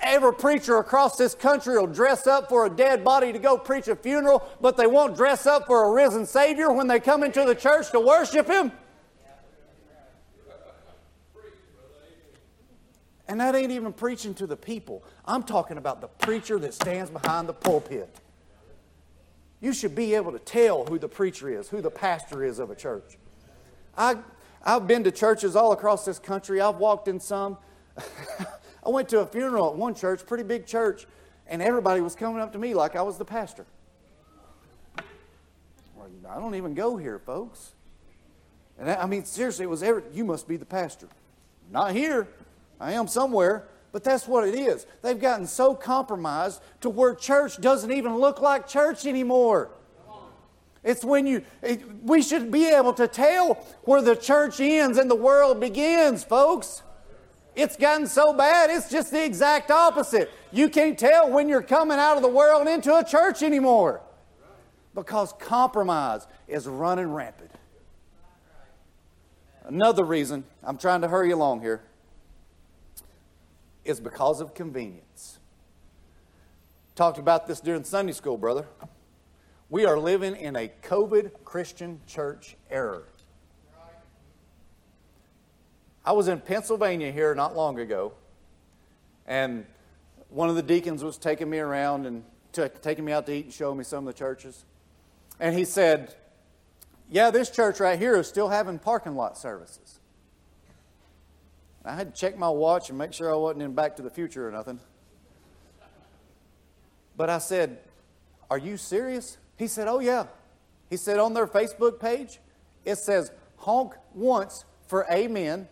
[0.00, 3.88] Every preacher across this country will dress up for a dead body to go preach
[3.88, 7.44] a funeral, but they won't dress up for a risen Savior when they come into
[7.44, 8.72] the church to worship Him.
[13.26, 15.04] And that ain't even preaching to the people.
[15.26, 18.08] I'm talking about the preacher that stands behind the pulpit.
[19.60, 22.70] You should be able to tell who the preacher is, who the pastor is of
[22.70, 23.18] a church.
[23.96, 24.16] I,
[24.62, 26.60] I've been to churches all across this country.
[26.60, 27.58] I've walked in some.
[28.88, 31.06] I went to a funeral at one church, pretty big church,
[31.46, 33.66] and everybody was coming up to me like I was the pastor.
[36.26, 37.72] I don't even go here, folks.
[38.78, 41.06] And I, I mean, seriously, it was every, you must be the pastor.
[41.70, 42.28] Not here.
[42.80, 44.86] I am somewhere, but that's what it is.
[45.02, 49.68] They've gotten so compromised to where church doesn't even look like church anymore.
[50.82, 55.10] It's when you, it, we should be able to tell where the church ends and
[55.10, 56.82] the world begins, folks.
[57.58, 60.30] It's gotten so bad, it's just the exact opposite.
[60.52, 64.00] You can't tell when you're coming out of the world into a church anymore
[64.94, 67.50] because compromise is running rampant.
[69.64, 71.82] Another reason, I'm trying to hurry along here
[73.84, 75.40] is because of convenience.
[76.94, 78.68] Talked about this during Sunday school, brother.
[79.68, 83.02] We are living in a COVID Christian church era.
[86.08, 88.14] I was in Pennsylvania here not long ago,
[89.26, 89.66] and
[90.30, 93.44] one of the deacons was taking me around and t- taking me out to eat
[93.44, 94.64] and showing me some of the churches.
[95.38, 96.14] And he said,
[97.10, 100.00] Yeah, this church right here is still having parking lot services.
[101.84, 104.08] I had to check my watch and make sure I wasn't in Back to the
[104.08, 104.80] Future or nothing.
[107.18, 107.80] But I said,
[108.50, 109.36] Are you serious?
[109.58, 110.24] He said, Oh, yeah.
[110.88, 112.40] He said, On their Facebook page,
[112.86, 115.68] it says, honk once for amen,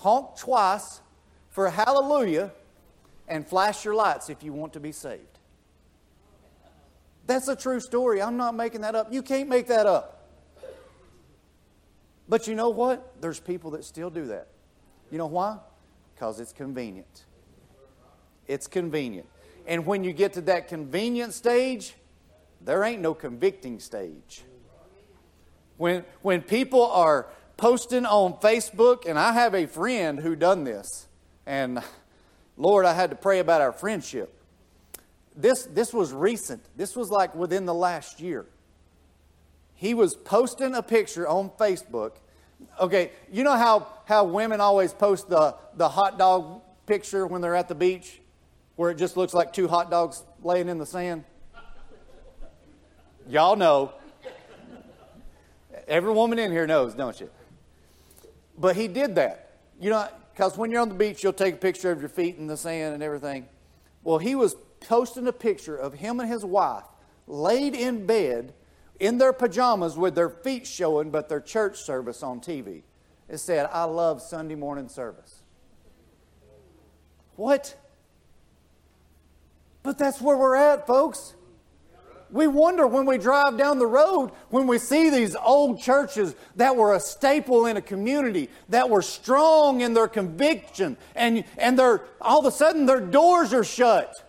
[0.00, 1.00] honk twice
[1.50, 2.50] for hallelujah
[3.28, 5.38] and flash your lights if you want to be saved.
[7.26, 8.22] That's a true story.
[8.22, 9.12] I'm not making that up.
[9.12, 10.26] You can't make that up.
[12.28, 13.20] But you know what?
[13.20, 14.48] There's people that still do that.
[15.10, 15.58] You know why?
[16.14, 17.26] Because it's convenient.
[18.48, 19.28] It's convenient.
[19.66, 21.94] And when you get to that convenient stage,
[22.62, 24.44] there ain't no convicting stage.
[25.76, 27.28] When, when people are
[27.60, 31.06] posting on Facebook, and I have a friend who done this,
[31.44, 31.82] and
[32.56, 34.34] Lord, I had to pray about our friendship.
[35.36, 36.62] This, this was recent.
[36.74, 38.46] This was like within the last year.
[39.74, 42.12] He was posting a picture on Facebook.
[42.80, 47.54] Okay, you know how, how women always post the, the hot dog picture when they're
[47.54, 48.22] at the beach,
[48.76, 51.24] where it just looks like two hot dogs laying in the sand?
[53.28, 53.92] Y'all know.
[55.86, 57.28] Every woman in here knows, don't you?
[58.60, 59.52] But he did that.
[59.80, 62.36] You know, because when you're on the beach, you'll take a picture of your feet
[62.36, 63.48] in the sand and everything.
[64.04, 66.84] Well, he was posting a picture of him and his wife
[67.26, 68.52] laid in bed
[68.98, 72.82] in their pajamas with their feet showing, but their church service on TV.
[73.28, 75.42] It said, I love Sunday morning service.
[77.36, 77.74] What?
[79.82, 81.34] But that's where we're at, folks.
[82.32, 86.76] We wonder when we drive down the road, when we see these old churches that
[86.76, 92.02] were a staple in a community, that were strong in their conviction, and, and they're,
[92.20, 94.24] all of a sudden their doors are shut.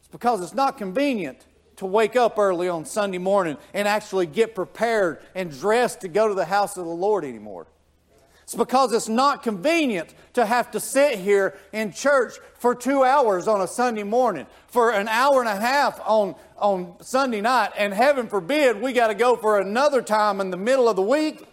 [0.00, 1.46] It's because it's not convenient
[1.76, 6.28] to wake up early on Sunday morning and actually get prepared and dressed to go
[6.28, 7.66] to the house of the Lord anymore.
[8.42, 13.46] It's because it's not convenient to have to sit here in church for two hours
[13.48, 17.94] on a Sunday morning, for an hour and a half on, on Sunday night, and
[17.94, 21.46] heaven forbid we got to go for another time in the middle of the week.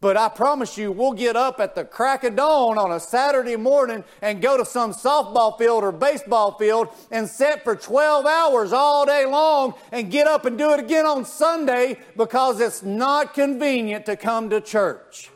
[0.00, 3.56] But I promise you, we'll get up at the crack of dawn on a Saturday
[3.56, 8.72] morning and go to some softball field or baseball field and sit for 12 hours
[8.72, 13.34] all day long and get up and do it again on Sunday because it's not
[13.34, 15.30] convenient to come to church.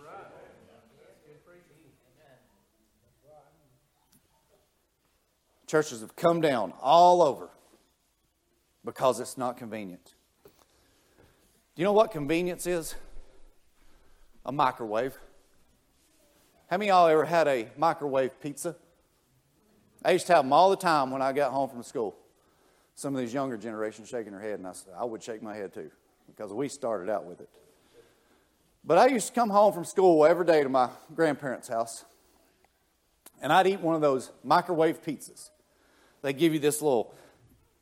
[5.66, 7.50] Churches have come down all over
[8.82, 10.14] because it's not convenient.
[10.44, 12.94] Do you know what convenience is?
[14.44, 15.18] A microwave.
[16.70, 18.76] How many of y'all ever had a microwave pizza?
[20.04, 22.14] I used to have them all the time when I got home from school.
[22.94, 25.54] Some of these younger generations shaking their head, and I, said, I would shake my
[25.54, 25.90] head too,
[26.26, 27.48] because we started out with it.
[28.84, 32.04] But I used to come home from school every day to my grandparents' house,
[33.40, 35.50] and I'd eat one of those microwave pizzas.
[36.22, 37.14] They give you this little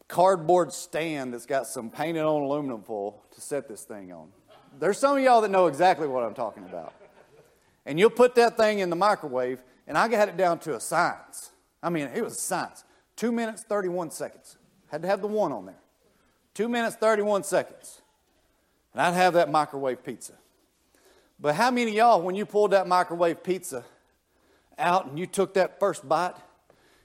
[0.08, 4.28] cardboard stand that's got some painted on aluminum foil to set this thing on.
[4.78, 6.92] There's some of y'all that know exactly what I'm talking about.
[7.84, 10.80] And you'll put that thing in the microwave, and I got it down to a
[10.80, 11.50] science.
[11.82, 12.84] I mean, it was a science.
[13.16, 14.56] Two minutes, 31 seconds.
[14.90, 15.80] Had to have the one on there.
[16.54, 18.02] Two minutes, 31 seconds.
[18.92, 20.34] And I'd have that microwave pizza.
[21.40, 23.84] But how many of y'all, when you pulled that microwave pizza
[24.78, 26.34] out and you took that first bite,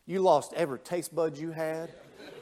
[0.05, 1.91] you lost every taste bud you had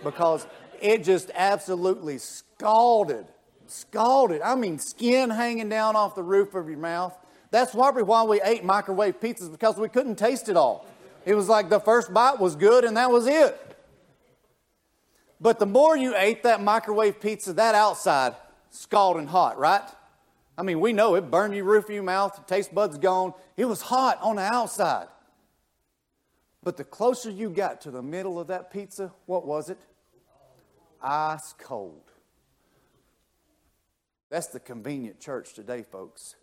[0.03, 0.45] because
[0.82, 3.26] it just absolutely scalded
[3.68, 4.41] scalded.
[4.41, 7.16] I mean, skin hanging down off the roof of your mouth.
[7.51, 10.86] That's probably why we ate microwave pizzas because we couldn't taste it all.
[11.26, 13.59] It was like the first bite was good and that was it.
[15.39, 18.36] But the more you ate that microwave pizza, that outside
[18.70, 19.84] scalding hot, right?
[20.57, 23.34] I mean, we know it burned your roof of your mouth, taste buds gone.
[23.57, 25.07] It was hot on the outside.
[26.63, 29.78] But the closer you got to the middle of that pizza, what was it?
[31.01, 32.05] Ice cold.
[34.36, 36.36] That's the convenient church today, folks.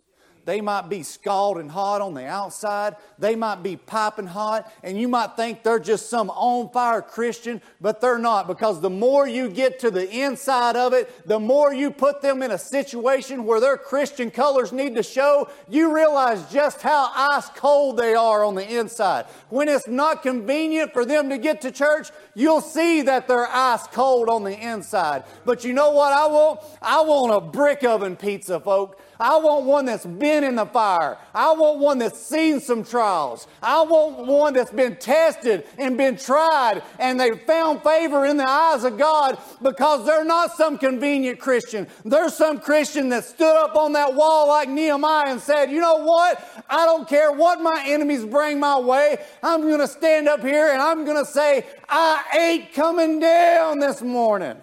[0.45, 2.95] They might be scalding hot on the outside.
[3.17, 7.61] They might be piping hot, and you might think they're just some on fire Christian,
[7.79, 11.73] but they're not because the more you get to the inside of it, the more
[11.73, 16.51] you put them in a situation where their Christian colors need to show, you realize
[16.51, 19.25] just how ice cold they are on the inside.
[19.49, 23.87] When it's not convenient for them to get to church, you'll see that they're ice
[23.87, 25.23] cold on the inside.
[25.45, 26.59] But you know what I want?
[26.81, 29.01] I want a brick oven pizza, folks.
[29.23, 31.17] I want one that's been in the fire.
[31.33, 33.47] I want one that's seen some trials.
[33.61, 38.45] I want one that's been tested and been tried and they found favor in the
[38.45, 41.87] eyes of God because they're not some convenient Christian.
[42.03, 46.03] They're some Christian that stood up on that wall like Nehemiah and said, You know
[46.03, 46.45] what?
[46.69, 49.23] I don't care what my enemies bring my way.
[49.41, 53.79] I'm going to stand up here and I'm going to say, I ain't coming down
[53.79, 54.57] this morning.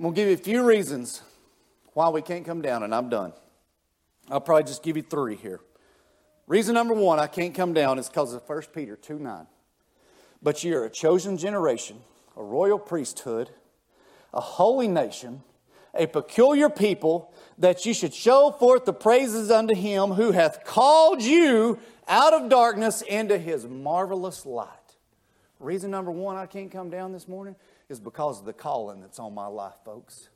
[0.00, 1.20] I'm going to give you a few reasons
[1.92, 3.34] why we can't come down, and I'm done.
[4.30, 5.60] I'll probably just give you three here.
[6.46, 9.46] Reason number one I can't come down is because of 1 Peter 2 9.
[10.42, 11.98] But you're a chosen generation,
[12.34, 13.50] a royal priesthood,
[14.32, 15.42] a holy nation,
[15.94, 21.20] a peculiar people, that you should show forth the praises unto him who hath called
[21.20, 21.78] you
[22.08, 24.68] out of darkness into his marvelous light.
[25.58, 27.54] Reason number one I can't come down this morning
[27.90, 30.28] is because of the calling that's on my life, folks.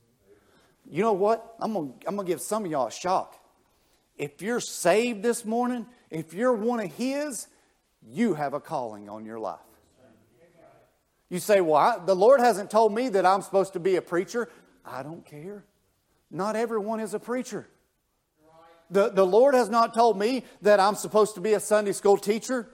[0.91, 1.55] You know what?
[1.61, 3.41] I'm going to I'm to give some of y'all a shock.
[4.17, 7.47] If you're saved this morning, if you're one of His,
[8.07, 9.59] you have a calling on your life.
[11.31, 14.03] You say, Well, I, the Lord hasn't told me that I'm supposed to be a
[14.03, 14.51] preacher.
[14.85, 15.65] I don't care.
[16.31, 17.69] Not everyone is a preacher.
[18.91, 22.19] The, the Lord has not told me that I'm supposed to be a Sunday school
[22.19, 22.69] teacher.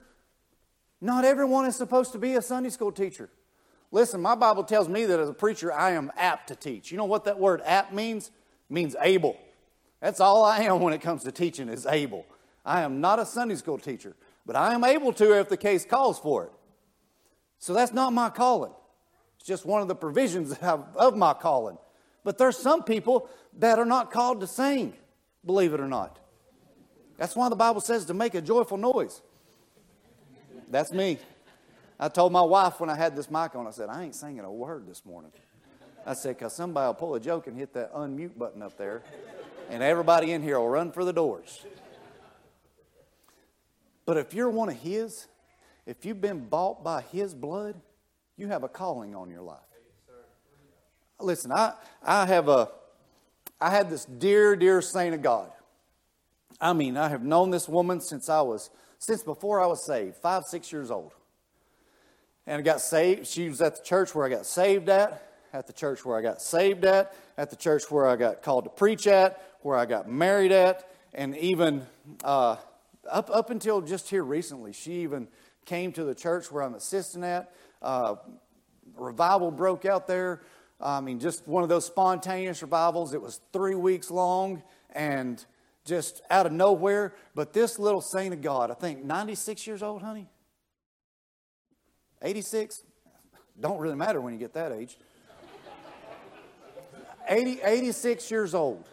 [1.01, 3.31] Not everyone is supposed to be a Sunday school teacher.
[3.93, 6.93] Listen, my Bible tells me that as a preacher, I am apt to teach.
[6.93, 8.28] You know what that word apt means?
[8.28, 9.36] It means able.
[10.01, 12.24] That's all I am when it comes to teaching is able.
[12.64, 14.14] I am not a Sunday school teacher,
[14.47, 16.53] but I am able to if the case calls for it.
[17.59, 18.72] So that's not my calling.
[19.38, 21.78] It's just one of the provisions of my calling.
[22.22, 23.28] But there's some people
[23.59, 24.95] that are not called to sing,
[25.45, 26.18] believe it or not.
[27.16, 29.20] That's why the Bible says to make a joyful noise.
[30.68, 31.18] That's me.
[32.03, 34.41] I told my wife when I had this mic on, I said, I ain't singing
[34.41, 35.33] a word this morning.
[36.07, 39.03] I said, because somebody will pull a joke and hit that unmute button up there,
[39.69, 41.67] and everybody in here will run for the doors.
[44.07, 45.27] But if you're one of His,
[45.85, 47.79] if you've been bought by His blood,
[48.39, 49.59] you have a calling on your life.
[51.21, 52.71] Listen, I, I have a,
[53.61, 55.51] I had this dear, dear saint of God.
[56.59, 60.17] I mean, I have known this woman since I was, since before I was saved,
[60.17, 61.13] five, six years old
[62.47, 63.26] and got saved.
[63.26, 66.22] She was at the church where I got saved at, at the church where I
[66.22, 69.86] got saved at, at the church where I got called to preach at, where I
[69.86, 71.86] got married at, and even
[72.24, 72.57] uh,
[73.11, 75.28] up, up until just here recently, she even
[75.64, 77.53] came to the church where I'm assisting at.
[77.82, 78.16] Uh,
[78.97, 80.43] revival broke out there.
[80.80, 83.12] I mean, just one of those spontaneous revivals.
[83.12, 84.62] It was three weeks long
[84.95, 85.45] and
[85.84, 87.14] just out of nowhere.
[87.34, 90.28] But this little saint of God, I think 96 years old, honey.
[92.23, 92.83] 86?
[93.59, 94.97] Don't really matter when you get that age.
[97.29, 98.85] 80, 86 years old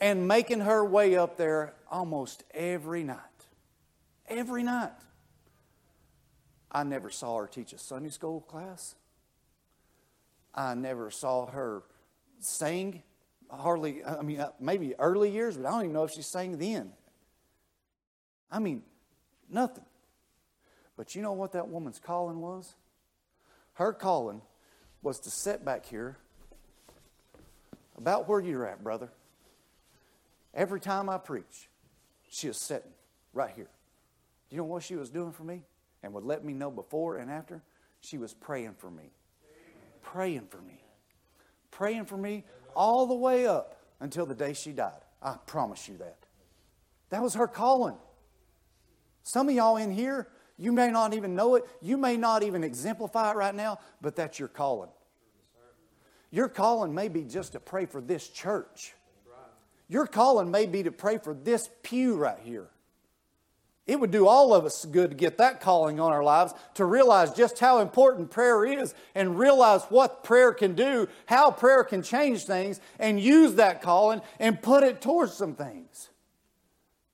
[0.00, 3.18] and making her way up there almost every night.
[4.28, 4.92] Every night.
[6.72, 8.94] I never saw her teach a Sunday school class.
[10.54, 11.82] I never saw her
[12.38, 13.02] sing.
[13.50, 16.56] Hardly, I mean, uh, maybe early years, but I don't even know if she sang
[16.58, 16.92] then.
[18.50, 18.82] I mean,
[19.48, 19.84] nothing.
[21.00, 22.74] But you know what that woman's calling was?
[23.72, 24.42] Her calling
[25.00, 26.18] was to sit back here
[27.96, 29.10] about where you're at, brother.
[30.52, 31.70] Every time I preach,
[32.28, 32.90] she is sitting
[33.32, 33.70] right here.
[34.50, 35.62] You know what she was doing for me?
[36.02, 37.62] And would let me know before and after?
[38.02, 39.10] She was praying for me.
[40.02, 40.84] Praying for me.
[41.70, 42.44] Praying for me
[42.76, 45.00] all the way up until the day she died.
[45.22, 46.18] I promise you that.
[47.08, 47.96] That was her calling.
[49.22, 50.28] Some of y'all in here,
[50.60, 51.64] you may not even know it.
[51.80, 54.90] You may not even exemplify it right now, but that's your calling.
[56.30, 58.92] Your calling may be just to pray for this church.
[59.88, 62.68] Your calling may be to pray for this pew right here.
[63.86, 66.84] It would do all of us good to get that calling on our lives, to
[66.84, 72.02] realize just how important prayer is and realize what prayer can do, how prayer can
[72.02, 76.10] change things, and use that calling and put it towards some things.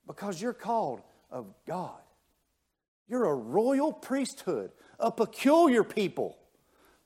[0.05, 1.97] Because you're called of God.
[3.07, 6.37] You're a royal priesthood, a peculiar people,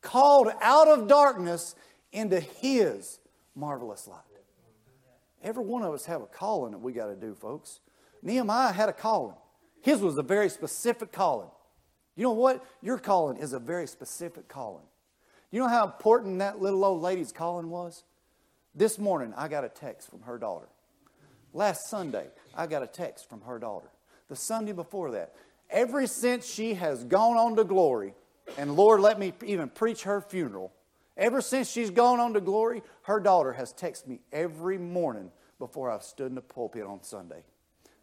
[0.01, 1.75] called out of darkness
[2.11, 3.19] into His
[3.55, 4.19] marvelous light.
[5.43, 7.79] Every one of us have a calling that we got to do, folks.
[8.21, 9.35] Nehemiah had a calling.
[9.81, 11.49] His was a very specific calling.
[12.15, 12.63] You know what?
[12.81, 14.83] Your calling is a very specific calling.
[15.49, 18.03] You know how important that little old lady's calling was?
[18.75, 20.67] This morning, I got a text from her daughter.
[21.53, 23.89] Last Sunday, I got a text from her daughter.
[24.29, 25.33] The Sunday before that,
[25.71, 28.13] ever since she has gone on to glory,
[28.57, 30.73] and Lord, let me even preach her funeral,
[31.17, 35.89] ever since she's gone on to glory, her daughter has texted me every morning before
[35.89, 37.43] I've stood in the pulpit on Sunday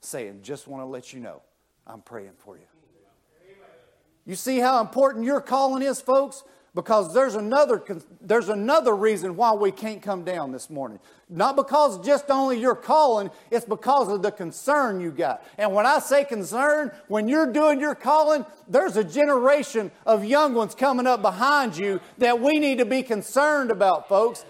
[0.00, 1.42] saying, Just want to let you know,
[1.86, 2.62] I'm praying for you.
[4.24, 6.44] You see how important your calling is, folks?
[6.74, 7.82] Because there's another,
[8.20, 10.98] there's another reason why we can't come down this morning.
[11.28, 15.44] Not because just only you're calling, it's because of the concern you got.
[15.56, 20.54] And when I say concern, when you're doing your calling, there's a generation of young
[20.54, 24.44] ones coming up behind you that we need to be concerned about, folks.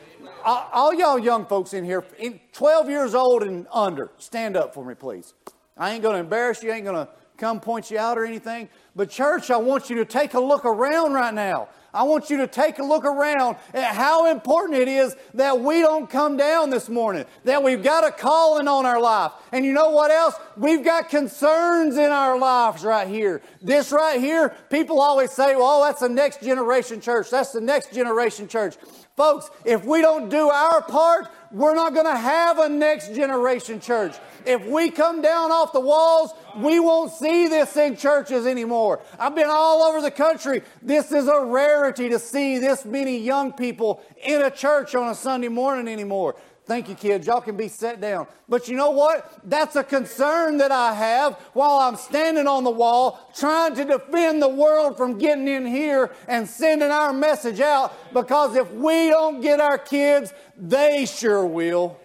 [0.44, 2.04] all, all y'all young folks in here,
[2.52, 5.34] 12 years old and under, stand up for me, please.
[5.76, 7.08] I ain't going to embarrass you, I ain't going to
[7.38, 8.68] come point you out or anything.
[8.94, 11.68] But, church, I want you to take a look around right now.
[11.92, 15.80] I want you to take a look around at how important it is that we
[15.80, 19.32] don't come down this morning, that we've got a calling on our life.
[19.52, 20.34] And you know what else?
[20.56, 23.40] We've got concerns in our lives right here.
[23.62, 27.30] This right here, people always say, well, oh, that's the next generation church.
[27.30, 28.76] That's the next generation church.
[29.16, 33.80] Folks, if we don't do our part, we're not going to have a next generation
[33.80, 34.14] church.
[34.44, 39.00] If we come down off the walls, we won't see this in churches anymore.
[39.18, 40.62] I've been all over the country.
[40.82, 45.14] This is a rarity to see this many young people in a church on a
[45.14, 46.36] Sunday morning anymore.
[46.68, 47.26] Thank you, kids.
[47.26, 48.26] Y'all can be set down.
[48.46, 49.40] But you know what?
[49.42, 54.42] That's a concern that I have while I'm standing on the wall trying to defend
[54.42, 59.40] the world from getting in here and sending our message out because if we don't
[59.40, 61.98] get our kids, they sure will.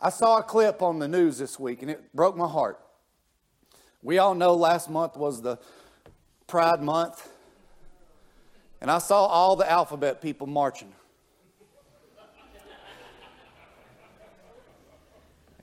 [0.00, 2.80] I saw a clip on the news this week and it broke my heart.
[4.02, 5.60] We all know last month was the
[6.48, 7.30] Pride Month,
[8.80, 10.92] and I saw all the alphabet people marching.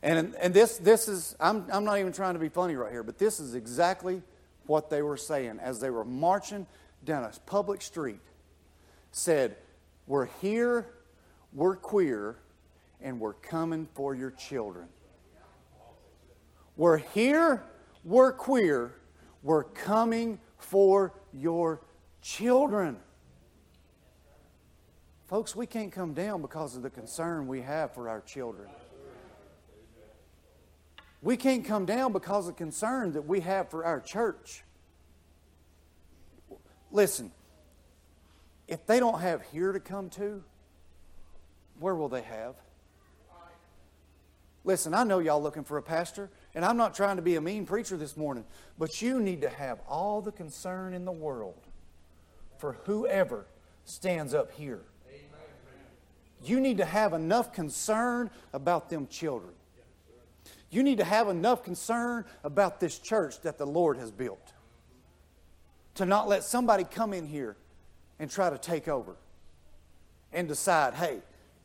[0.02, 3.04] And, and this, this is, I'm, I'm not even trying to be funny right here,
[3.04, 4.22] but this is exactly
[4.66, 6.66] what they were saying as they were marching
[7.04, 8.20] down a public street.
[9.12, 9.58] Said,
[10.08, 10.88] We're here,
[11.54, 12.38] we're queer,
[13.02, 14.88] and we're coming for your children.
[16.78, 17.64] We're here,
[18.06, 18.95] we're queer,
[19.43, 21.82] we're coming for your
[22.22, 22.97] children.
[25.28, 28.70] Folks, we can't come down because of the concern we have for our children.
[31.22, 34.63] We can't come down because of concern that we have for our church.
[36.91, 37.32] Listen,
[38.67, 40.43] if they don't have here to come to,
[41.80, 42.55] where will they have?
[44.63, 47.41] Listen, I know y'all looking for a pastor, and I'm not trying to be a
[47.41, 48.45] mean preacher this morning,
[48.78, 51.67] but you need to have all the concern in the world
[52.57, 53.45] for whoever
[53.86, 54.82] stands up here.
[56.43, 59.53] You need to have enough concern about them children.
[60.70, 64.53] You need to have enough concern about this church that the Lord has built
[65.95, 67.57] to not let somebody come in here
[68.20, 69.15] and try to take over
[70.32, 71.20] and decide, hey,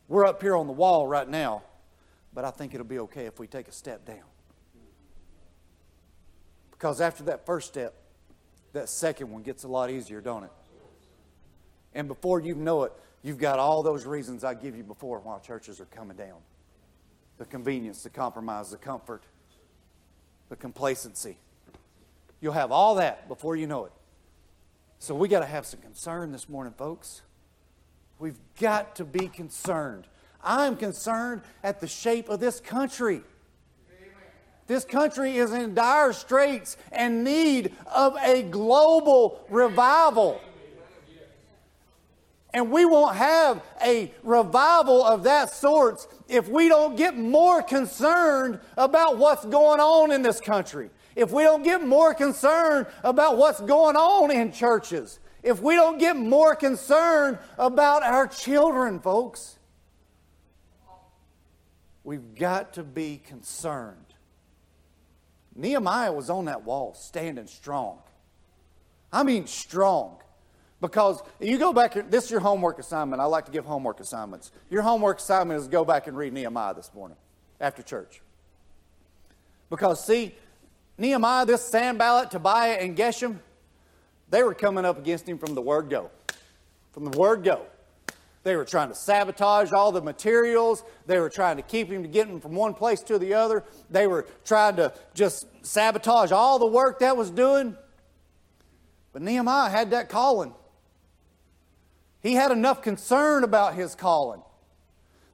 [0.07, 1.61] we're up here on the wall right now,
[2.33, 4.23] but I think it'll be okay if we take a step down.
[6.71, 7.93] Because after that first step,
[8.73, 10.51] that second one gets a lot easier, don't it?
[11.93, 15.39] And before you know it, you've got all those reasons I give you before why
[15.39, 16.37] churches are coming down
[17.37, 19.23] the convenience, the compromise, the comfort,
[20.49, 21.37] the complacency.
[22.41, 23.91] You'll have all that before you know it.
[24.99, 27.21] So we got to have some concern this morning, folks.
[28.19, 30.05] We've got to be concerned.
[30.43, 33.21] I'm concerned at the shape of this country.
[34.67, 40.41] This country is in dire straits and need of a global revival.
[42.55, 48.61] And we won't have a revival of that sort if we don't get more concerned
[48.77, 50.89] about what's going on in this country.
[51.17, 55.19] If we don't get more concerned about what's going on in churches.
[55.43, 59.59] If we don't get more concerned about our children, folks.
[62.05, 64.13] We've got to be concerned.
[65.55, 67.99] Nehemiah was on that wall standing strong.
[69.11, 70.21] I mean, strong.
[70.81, 73.21] Because you go back, this is your homework assignment.
[73.21, 74.51] I like to give homework assignments.
[74.69, 77.17] Your homework assignment is go back and read Nehemiah this morning
[77.59, 78.21] after church.
[79.69, 80.35] Because, see,
[80.97, 83.39] Nehemiah, this Sanballat, Tobiah, and Geshem,
[84.29, 86.11] they were coming up against him from the word go.
[86.91, 87.65] From the word go.
[88.43, 90.83] They were trying to sabotage all the materials.
[91.07, 93.63] They were trying to keep him to get him from one place to the other.
[93.89, 97.75] They were trying to just sabotage all the work that was doing.
[99.13, 100.53] But Nehemiah had that calling.
[102.25, 104.41] He had enough concern about his calling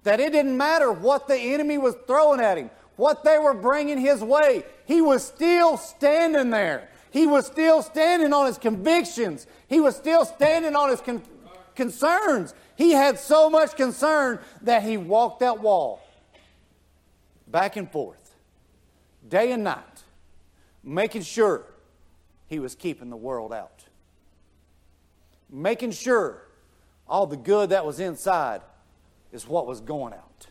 [0.03, 3.97] that it didn't matter what the enemy was throwing at him, what they were bringing
[3.97, 4.65] his way.
[4.87, 6.89] He was still standing there.
[7.09, 9.47] He was still standing on his convictions.
[9.69, 11.23] He was still standing on his con-
[11.75, 12.53] concerns.
[12.75, 16.01] He had so much concern that he walked that wall
[17.47, 18.35] back and forth,
[19.25, 20.03] day and night,
[20.83, 21.63] making sure
[22.47, 23.85] he was keeping the world out.
[25.49, 26.47] Making sure
[27.12, 28.62] all the good that was inside
[29.34, 30.47] is what was going out.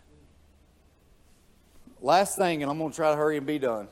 [2.03, 3.89] Last thing, and I'm going to try to hurry and be done.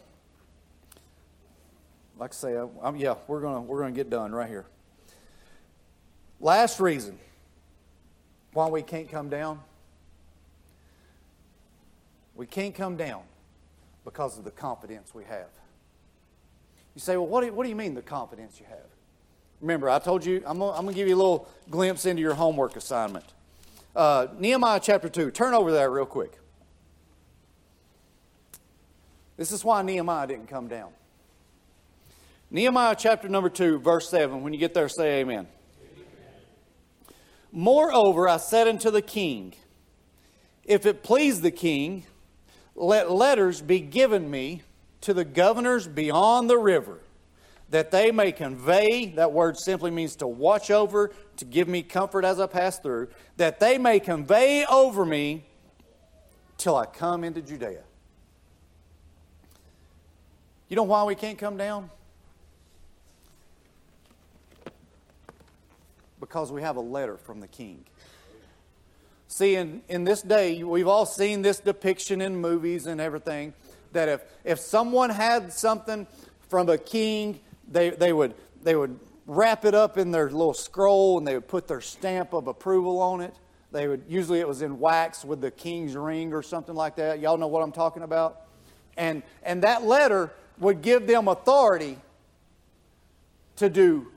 [2.18, 4.66] Like I say, I'm, yeah, we're going to we're going to get done right here.
[6.40, 7.18] Last reason
[8.52, 9.60] why we can't come down?
[12.34, 13.22] We can't come down
[14.04, 15.48] because of the confidence we have.
[16.94, 18.97] You say, well, what do what do you mean the confidence you have?
[19.60, 22.76] Remember, I told you, I'm going to give you a little glimpse into your homework
[22.76, 23.24] assignment.
[23.94, 25.32] Uh, Nehemiah chapter 2.
[25.32, 26.38] Turn over there real quick.
[29.36, 30.90] This is why Nehemiah didn't come down.
[32.50, 34.42] Nehemiah chapter number 2, verse 7.
[34.42, 35.46] When you get there, say amen.
[35.46, 35.48] amen.
[37.50, 39.54] Moreover, I said unto the king,
[40.64, 42.04] If it please the king,
[42.74, 44.62] let letters be given me
[45.00, 47.00] to the governors beyond the river
[47.70, 52.24] that they may convey, that word simply means to watch over, to give me comfort
[52.24, 55.44] as I pass through, that they may convey over me
[56.56, 57.82] till I come into Judea.
[60.68, 61.90] You know why we can't come down?
[66.20, 67.84] Because we have a letter from the king.
[69.28, 73.52] See, in, in this day, we've all seen this depiction in movies and everything
[73.92, 76.06] that if, if someone had something
[76.48, 77.40] from a king
[77.70, 81.48] they, they, would, they would wrap it up in their little scroll and they would
[81.48, 83.34] put their stamp of approval on it.
[83.70, 87.20] They would usually it was in wax with the king's ring or something like that.
[87.20, 88.40] Y'all know what I'm talking about?
[88.96, 91.98] And and that letter would give them authority
[93.56, 94.10] to do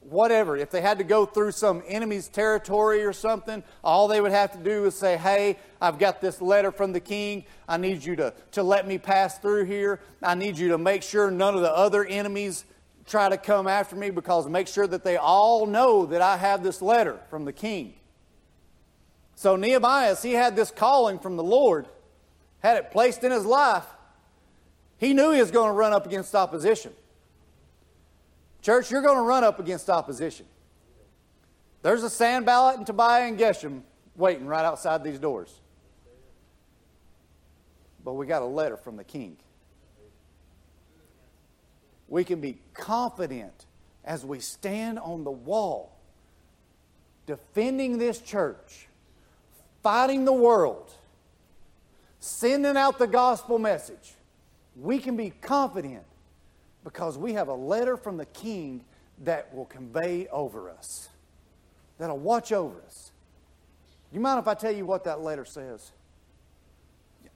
[0.00, 0.56] whatever.
[0.56, 4.52] If they had to go through some enemy's territory or something, all they would have
[4.52, 7.44] to do is say, Hey, I've got this letter from the king.
[7.68, 10.00] I need you to, to let me pass through here.
[10.22, 12.64] I need you to make sure none of the other enemies
[13.08, 16.62] try to come after me because make sure that they all know that I have
[16.62, 17.94] this letter from the king.
[19.34, 21.88] So Nehemiah, he had this calling from the Lord,
[22.60, 23.86] had it placed in his life.
[24.98, 26.92] He knew he was going to run up against opposition.
[28.62, 30.46] Church, you're going to run up against opposition.
[31.82, 33.82] There's a Sanballat and Tobiah and Geshem
[34.16, 35.60] waiting right outside these doors.
[38.04, 39.36] But we got a letter from the king
[42.08, 43.66] we can be confident
[44.04, 45.92] as we stand on the wall,
[47.26, 48.88] defending this church,
[49.82, 50.90] fighting the world,
[52.20, 54.14] sending out the gospel message.
[54.76, 56.04] We can be confident
[56.84, 58.84] because we have a letter from the king
[59.24, 61.08] that will convey over us,
[61.98, 63.10] that'll watch over us.
[64.12, 65.92] You mind if I tell you what that letter says?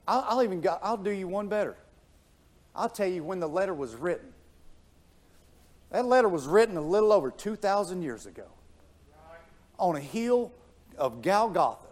[0.07, 1.75] I'll, I'll even go, I'll do you one better.
[2.75, 4.32] I'll tell you when the letter was written.
[5.93, 8.47] That letter was written a little over 2,000 years ago
[9.77, 10.51] on a hill
[10.97, 11.85] of Golgotha.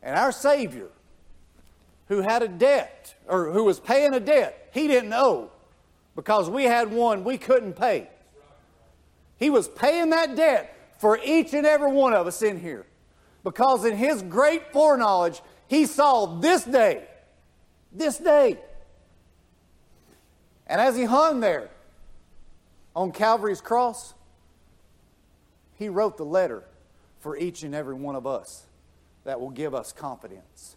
[0.00, 0.90] And our Savior,
[2.06, 5.50] who had a debt, or who was paying a debt, he didn't owe
[6.14, 8.08] because we had one we couldn't pay.
[9.36, 12.86] He was paying that debt for each and every one of us in here
[13.42, 17.08] because in his great foreknowledge, he saw this day,
[17.90, 18.60] this day.
[20.68, 21.70] And as he hung there,
[22.94, 24.14] on Calvary's cross,
[25.76, 26.64] He wrote the letter
[27.20, 28.66] for each and every one of us
[29.24, 30.76] that will give us confidence.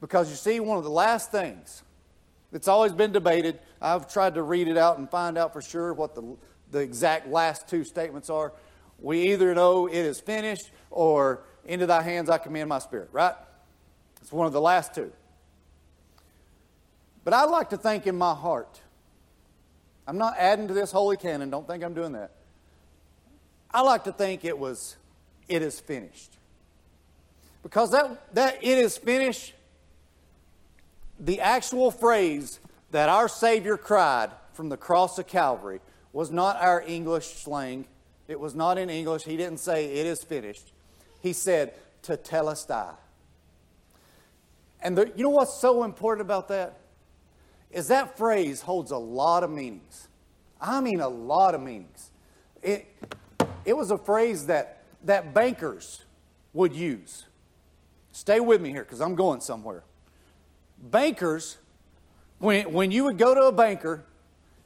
[0.00, 1.82] Because you see, one of the last things
[2.50, 5.94] that's always been debated, I've tried to read it out and find out for sure
[5.94, 6.36] what the,
[6.70, 8.52] the exact last two statements are.
[8.98, 13.34] We either know it is finished or into thy hands I commend my spirit, right?
[14.20, 15.12] It's one of the last two.
[17.24, 18.80] But I'd like to think in my heart
[20.06, 21.50] I'm not adding to this holy canon.
[21.50, 22.32] Don't think I'm doing that.
[23.70, 24.96] I like to think it was,
[25.48, 26.36] it is finished.
[27.62, 29.54] Because that, that it is finished,
[31.18, 32.58] the actual phrase
[32.90, 35.80] that our Savior cried from the cross of Calvary
[36.12, 37.86] was not our English slang.
[38.28, 39.22] It was not in English.
[39.22, 40.72] He didn't say, it is finished.
[41.22, 42.94] He said, Tetelestai.
[44.82, 46.78] And the, you know what's so important about that?
[47.72, 50.08] Is that phrase holds a lot of meanings.
[50.60, 52.10] I mean, a lot of meanings.
[52.62, 52.86] It,
[53.64, 56.04] it was a phrase that, that bankers
[56.52, 57.24] would use.
[58.12, 59.82] Stay with me here because I'm going somewhere.
[60.78, 61.58] Bankers,
[62.38, 64.04] when, when you would go to a banker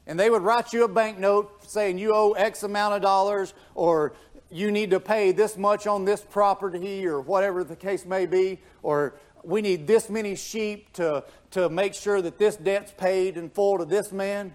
[0.07, 3.55] and they would write you a bank note saying you owe X amount of dollars
[3.75, 4.15] or
[4.51, 8.59] you need to pay this much on this property or whatever the case may be,
[8.83, 9.15] or
[9.47, 13.79] we need this many sheep to, to make sure that this debt's paid in full
[13.79, 14.55] to this man.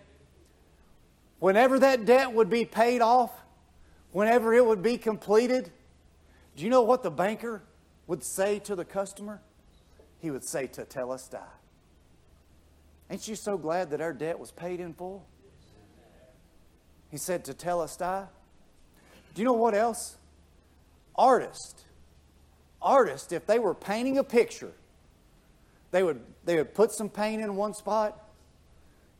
[1.39, 3.31] Whenever that debt would be paid off,
[4.11, 5.71] whenever it would be completed,
[6.55, 7.63] do you know what the banker
[8.07, 9.41] would say to the customer?
[10.19, 11.41] He would say, Tetelestai.
[13.09, 15.25] Ain't you so glad that our debt was paid in full?
[17.09, 18.27] He said, Tetelestai.
[19.33, 20.17] Do you know what else?
[21.15, 21.85] artists,
[22.81, 24.71] artists, if they were painting a picture,
[25.91, 28.29] they would, they would put some paint in one spot,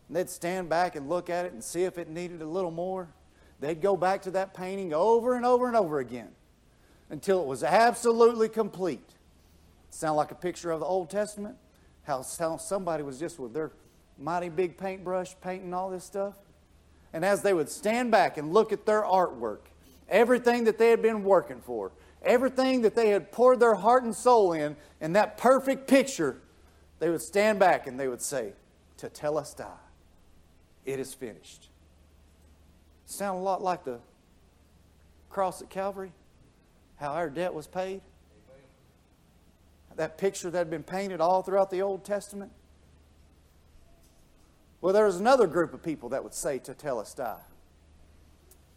[0.07, 2.71] and they'd stand back and look at it and see if it needed a little
[2.71, 3.09] more.
[3.59, 6.29] They'd go back to that painting over and over and over again
[7.09, 9.07] until it was absolutely complete.
[9.91, 11.57] Sound like a picture of the Old Testament?
[12.03, 13.71] How, how somebody was just with their
[14.17, 16.33] mighty big paintbrush painting all this stuff.
[17.13, 19.59] And as they would stand back and look at their artwork,
[20.07, 21.91] everything that they had been working for,
[22.23, 26.37] everything that they had poured their heart and soul in, in that perfect picture,
[27.01, 28.53] they would stand back and they would say,
[28.99, 29.73] Tetelestai,
[30.85, 31.69] it is finished.
[33.07, 33.97] Sound a lot like the
[35.31, 36.11] cross at Calvary,
[36.97, 38.01] how our debt was paid.
[39.95, 42.51] That picture that had been painted all throughout the Old Testament.
[44.79, 47.39] Well, there was another group of people that would say Tetelestai.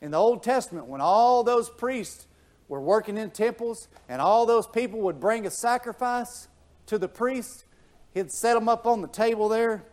[0.00, 2.26] In the Old Testament, when all those priests
[2.68, 6.48] were working in temples and all those people would bring a sacrifice
[6.86, 7.66] to the priest,
[8.14, 9.84] he'd set them up on the table there.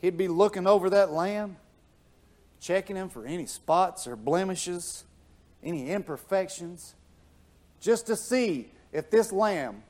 [0.00, 1.56] He'd be looking over that lamb,
[2.60, 5.04] checking him for any spots or blemishes,
[5.62, 6.94] any imperfections,
[7.80, 9.82] just to see if this lamb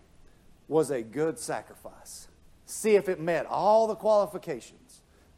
[0.67, 2.29] was a good sacrifice.
[2.65, 4.87] See if it met all the qualifications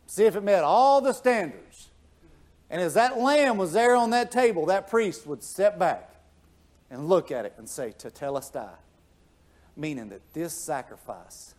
[0.09, 1.89] see if it met all the standards.
[2.71, 6.15] And as that lamb was there on that table, that priest would step back
[6.91, 8.71] and look at it and say, Tetelestai,
[9.77, 11.55] meaning that this sacrifice,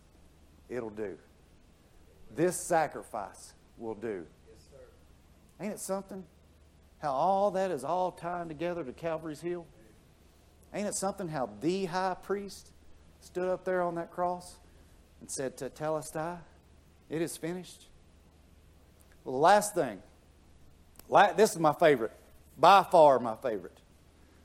[0.70, 1.18] it'll do.
[2.34, 4.24] This sacrifice will do.
[5.60, 6.24] Ain't it something?
[7.00, 9.66] How all that is all tied together to Calvary's Hill?
[10.72, 12.70] Ain't it something how the high priest
[13.20, 14.56] stood up there on that cross
[15.20, 16.38] and said, to Tetelestai,
[17.08, 17.86] it is finished?
[19.24, 20.00] Well, the last thing,
[21.36, 22.12] this is my favorite,
[22.56, 23.76] by far my favorite.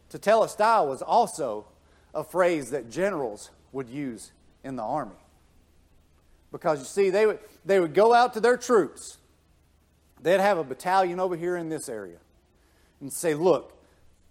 [0.09, 1.65] To Tetelestai was also
[2.13, 4.31] a phrase that generals would use
[4.63, 5.15] in the army.
[6.55, 9.17] Because you see, they would, they would go out to their troops.
[10.21, 12.15] They'd have a battalion over here in this area
[13.01, 13.77] and say, Look,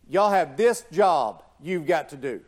[0.08, 2.40] y'all have this job you've got to do.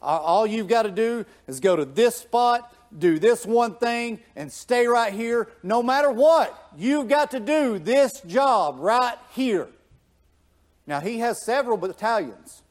[0.00, 4.50] All you've got to do is go to this spot do this one thing and
[4.52, 5.48] stay right here.
[5.64, 9.68] No matter what, you've got to do this job right here.
[10.86, 12.62] Now, he has several battalions.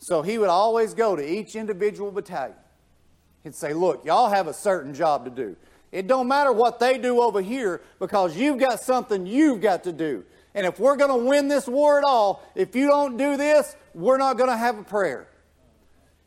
[0.00, 2.56] So he would always go to each individual battalion.
[3.46, 5.54] He'd say, Look, y'all have a certain job to do.
[5.92, 9.92] It don't matter what they do over here because you've got something you've got to
[9.92, 10.24] do.
[10.52, 13.76] And if we're going to win this war at all, if you don't do this,
[13.94, 15.28] we're not going to have a prayer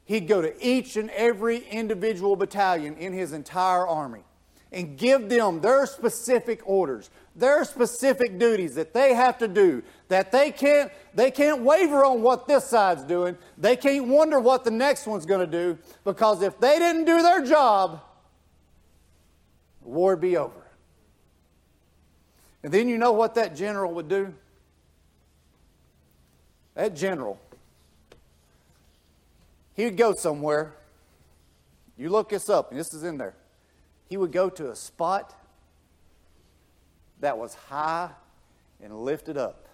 [0.05, 4.23] he'd go to each and every individual battalion in his entire army
[4.71, 7.09] and give them their specific orders,
[7.39, 12.21] their specific duties that they have to do, that they can't, they can't waver on
[12.21, 13.37] what this side's doing.
[13.57, 17.21] They can't wonder what the next one's going to do because if they didn't do
[17.21, 18.01] their job,
[19.81, 20.65] the war would be over.
[22.63, 24.33] And then you know what that general would do?
[26.75, 27.39] That general
[29.79, 30.75] he would go somewhere.
[31.97, 33.33] You look this up, and this is in there.
[34.09, 35.38] He would go to a spot
[37.19, 38.09] that was high
[38.81, 39.67] and lifted up.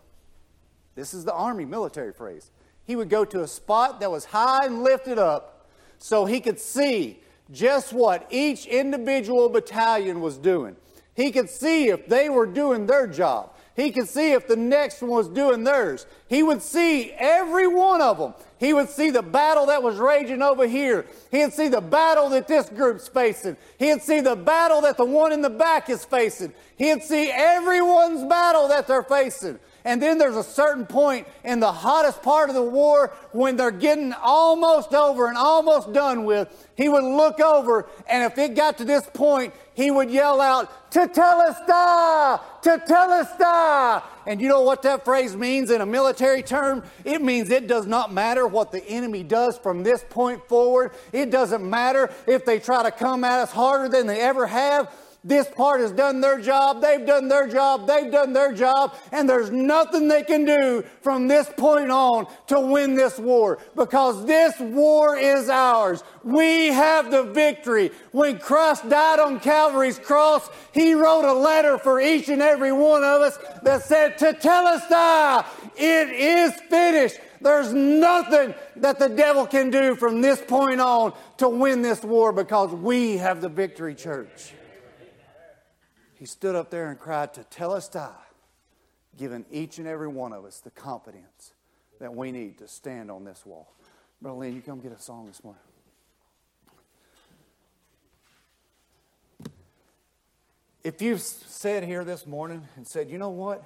[0.95, 2.51] This is the Army military phrase.
[2.85, 5.67] He would go to a spot that was high and lifted up
[5.97, 7.19] so he could see
[7.51, 10.75] just what each individual battalion was doing.
[11.15, 13.54] He could see if they were doing their job.
[13.75, 16.05] He could see if the next one was doing theirs.
[16.29, 18.33] He would see every one of them.
[18.57, 21.05] He would see the battle that was raging over here.
[21.29, 23.57] He'd see the battle that this group's facing.
[23.77, 26.53] He'd see the battle that the one in the back is facing.
[26.77, 29.59] He'd see everyone's battle that they're facing.
[29.85, 33.69] And then there's a certain point in the hottest part of the war when they're
[33.69, 36.49] getting almost over and almost done with.
[36.75, 40.91] He would look over, and if it got to this point, he would yell out,
[40.91, 42.41] Tetelestai!
[42.63, 44.03] Tetelestai!
[44.25, 46.83] And you know what that phrase means in a military term?
[47.03, 50.91] It means it does not matter what the enemy does from this point forward.
[51.13, 54.91] It doesn't matter if they try to come at us harder than they ever have.
[55.25, 59.27] This part has done their job, they've done their job, they've done their job, and
[59.27, 64.59] there's nothing they can do from this point on to win this war because this
[64.59, 66.03] war is ours.
[66.23, 67.89] We have the victory.
[68.11, 73.03] When Christ died on Calvary's cross, He wrote a letter for each and every one
[73.03, 75.43] of us that said, Tetelestai,
[75.75, 77.17] it is finished.
[77.41, 82.31] There's nothing that the devil can do from this point on to win this war
[82.31, 84.53] because we have the victory, church
[86.17, 88.13] he stood up there and cried, Tetelestai,
[89.17, 91.53] giving each and every one of us the confidence
[91.99, 93.73] that we need to stand on this wall.
[94.21, 95.61] Brother Lynn, you come get a song this morning.
[100.83, 103.63] If you've sat here this morning and said, you know what?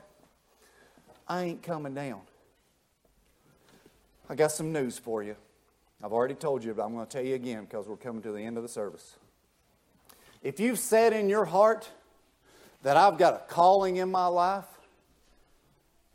[1.27, 2.21] I ain't coming down.
[4.29, 5.35] I got some news for you.
[6.03, 8.31] I've already told you, but I'm going to tell you again because we're coming to
[8.31, 9.17] the end of the service.
[10.41, 11.89] If you've said in your heart
[12.81, 14.65] that I've got a calling in my life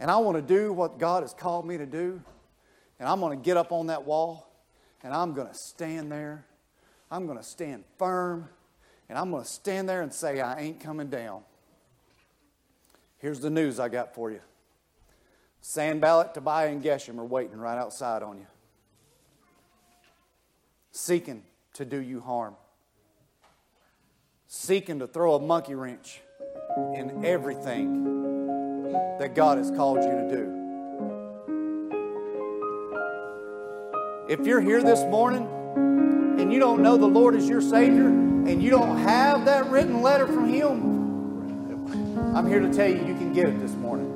[0.01, 2.21] and I want to do what God has called me to do,
[2.99, 4.51] and I'm going to get up on that wall
[5.03, 6.45] and I'm going to stand there,
[7.11, 8.49] I'm going to stand firm,
[9.09, 11.43] and I'm going to stand there and say, I ain't coming down.
[13.19, 14.41] Here's the news I got for you.
[15.61, 18.47] Sanballat, Tobiah, and Geshem are waiting right outside on you,
[20.91, 21.43] seeking
[21.75, 22.57] to do you harm,
[24.49, 26.21] seeking to throw a monkey wrench
[26.77, 28.05] in everything
[29.19, 30.61] that God has called you to do.
[34.29, 35.47] If you're here this morning
[36.41, 40.03] and you don't know the Lord as your Savior and you don't have that written
[40.03, 44.11] letter from Him, I'm here to tell you you can get it this morning.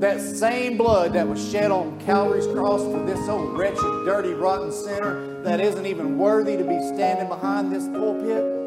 [0.00, 4.72] That same blood that was shed on Calvary's cross for this old wretched, dirty, rotten
[4.72, 8.57] sinner that isn't even worthy to be standing behind this pulpit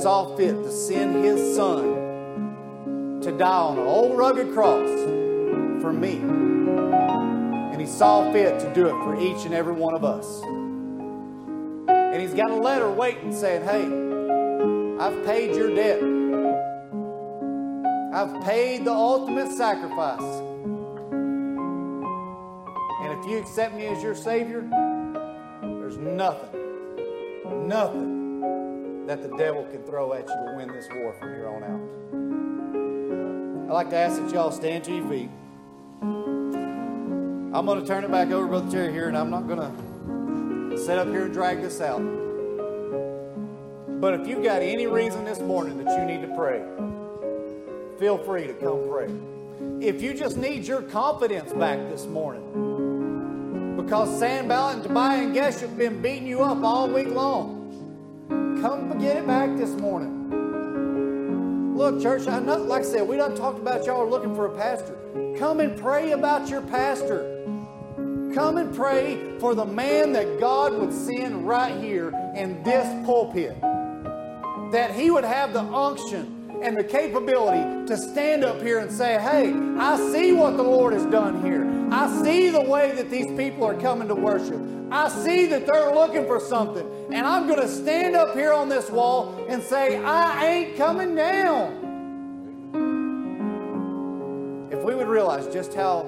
[0.00, 4.88] saw fit to send His Son to die on an old rugged cross
[5.82, 6.18] for me.
[6.18, 10.40] And he saw fit to do it for each and every one of us.
[11.88, 13.84] And he's got a letter waiting saying, Hey,
[15.04, 16.00] I've paid your debt.
[18.14, 20.42] I've paid the ultimate sacrifice.
[23.00, 24.62] And if you accept me as your Savior,
[25.62, 28.17] there's nothing, nothing
[29.08, 31.80] that the devil can throw at you to win this war from here on out.
[33.70, 35.30] I'd like to ask that y'all stand to your feet.
[36.02, 39.60] I'm going to turn it back over to Brother Terry here, and I'm not going
[39.60, 39.72] to
[40.76, 42.02] sit up here and drag this out.
[43.98, 46.62] But if you've got any reason this morning that you need to pray,
[47.98, 49.08] feel free to come pray.
[49.80, 52.44] If you just need your confidence back this morning,
[53.74, 57.57] because Sanballat and Tobiah and Geshem have been beating you up all week long,
[58.60, 61.76] come get it back this morning.
[61.76, 64.56] Look, church, I know, like I said, we done talked about y'all looking for a
[64.56, 64.96] pastor.
[65.38, 67.44] Come and pray about your pastor.
[68.34, 73.60] Come and pray for the man that God would send right here in this pulpit.
[74.72, 79.18] That he would have the unction and the capability to stand up here and say,
[79.20, 81.66] Hey, I see what the Lord has done here.
[81.92, 84.60] I see the way that these people are coming to worship.
[84.90, 86.86] I see that they're looking for something.
[87.12, 91.14] And I'm going to stand up here on this wall and say, I ain't coming
[91.14, 91.86] down.
[94.70, 96.06] If we would realize just how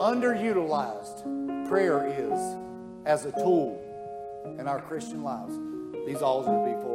[0.00, 2.56] underutilized prayer is
[3.04, 3.82] as a tool
[4.58, 5.58] in our Christian lives,
[6.06, 6.89] these alls would be full.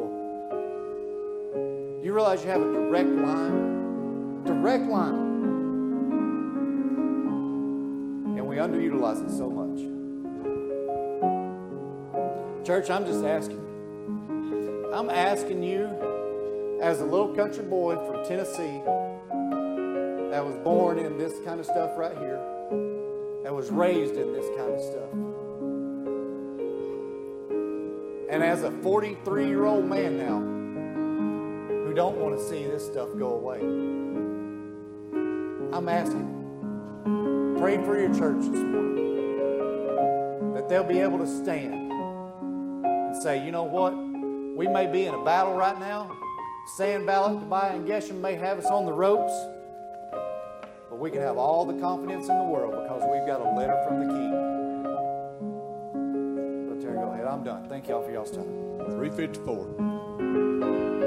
[2.05, 4.43] You realize you have a direct line?
[4.43, 5.15] Direct line.
[8.37, 9.79] And we underutilize it so much.
[12.63, 13.57] Church, I'm just asking.
[14.93, 18.83] I'm asking you, as a little country boy from Tennessee
[20.29, 22.39] that was born in this kind of stuff right here,
[23.41, 25.11] that was raised in this kind of stuff.
[28.29, 30.54] And as a 43 year old man now,
[31.95, 33.59] don't want to see this stuff go away,
[35.73, 39.05] I'm asking, pray for your church this morning
[40.53, 43.93] that they'll be able to stand and say, you know what?
[44.57, 46.11] We may be in a battle right now.
[46.75, 49.31] Sanballat, Tobiah, and Geshem may have us on the ropes.
[50.89, 53.81] But we can have all the confidence in the world because we've got a letter
[53.87, 54.31] from the King.
[56.69, 57.25] But Terry, go ahead.
[57.25, 57.69] I'm done.
[57.69, 58.47] Thank y'all for y'all's time.
[58.97, 59.94] 354.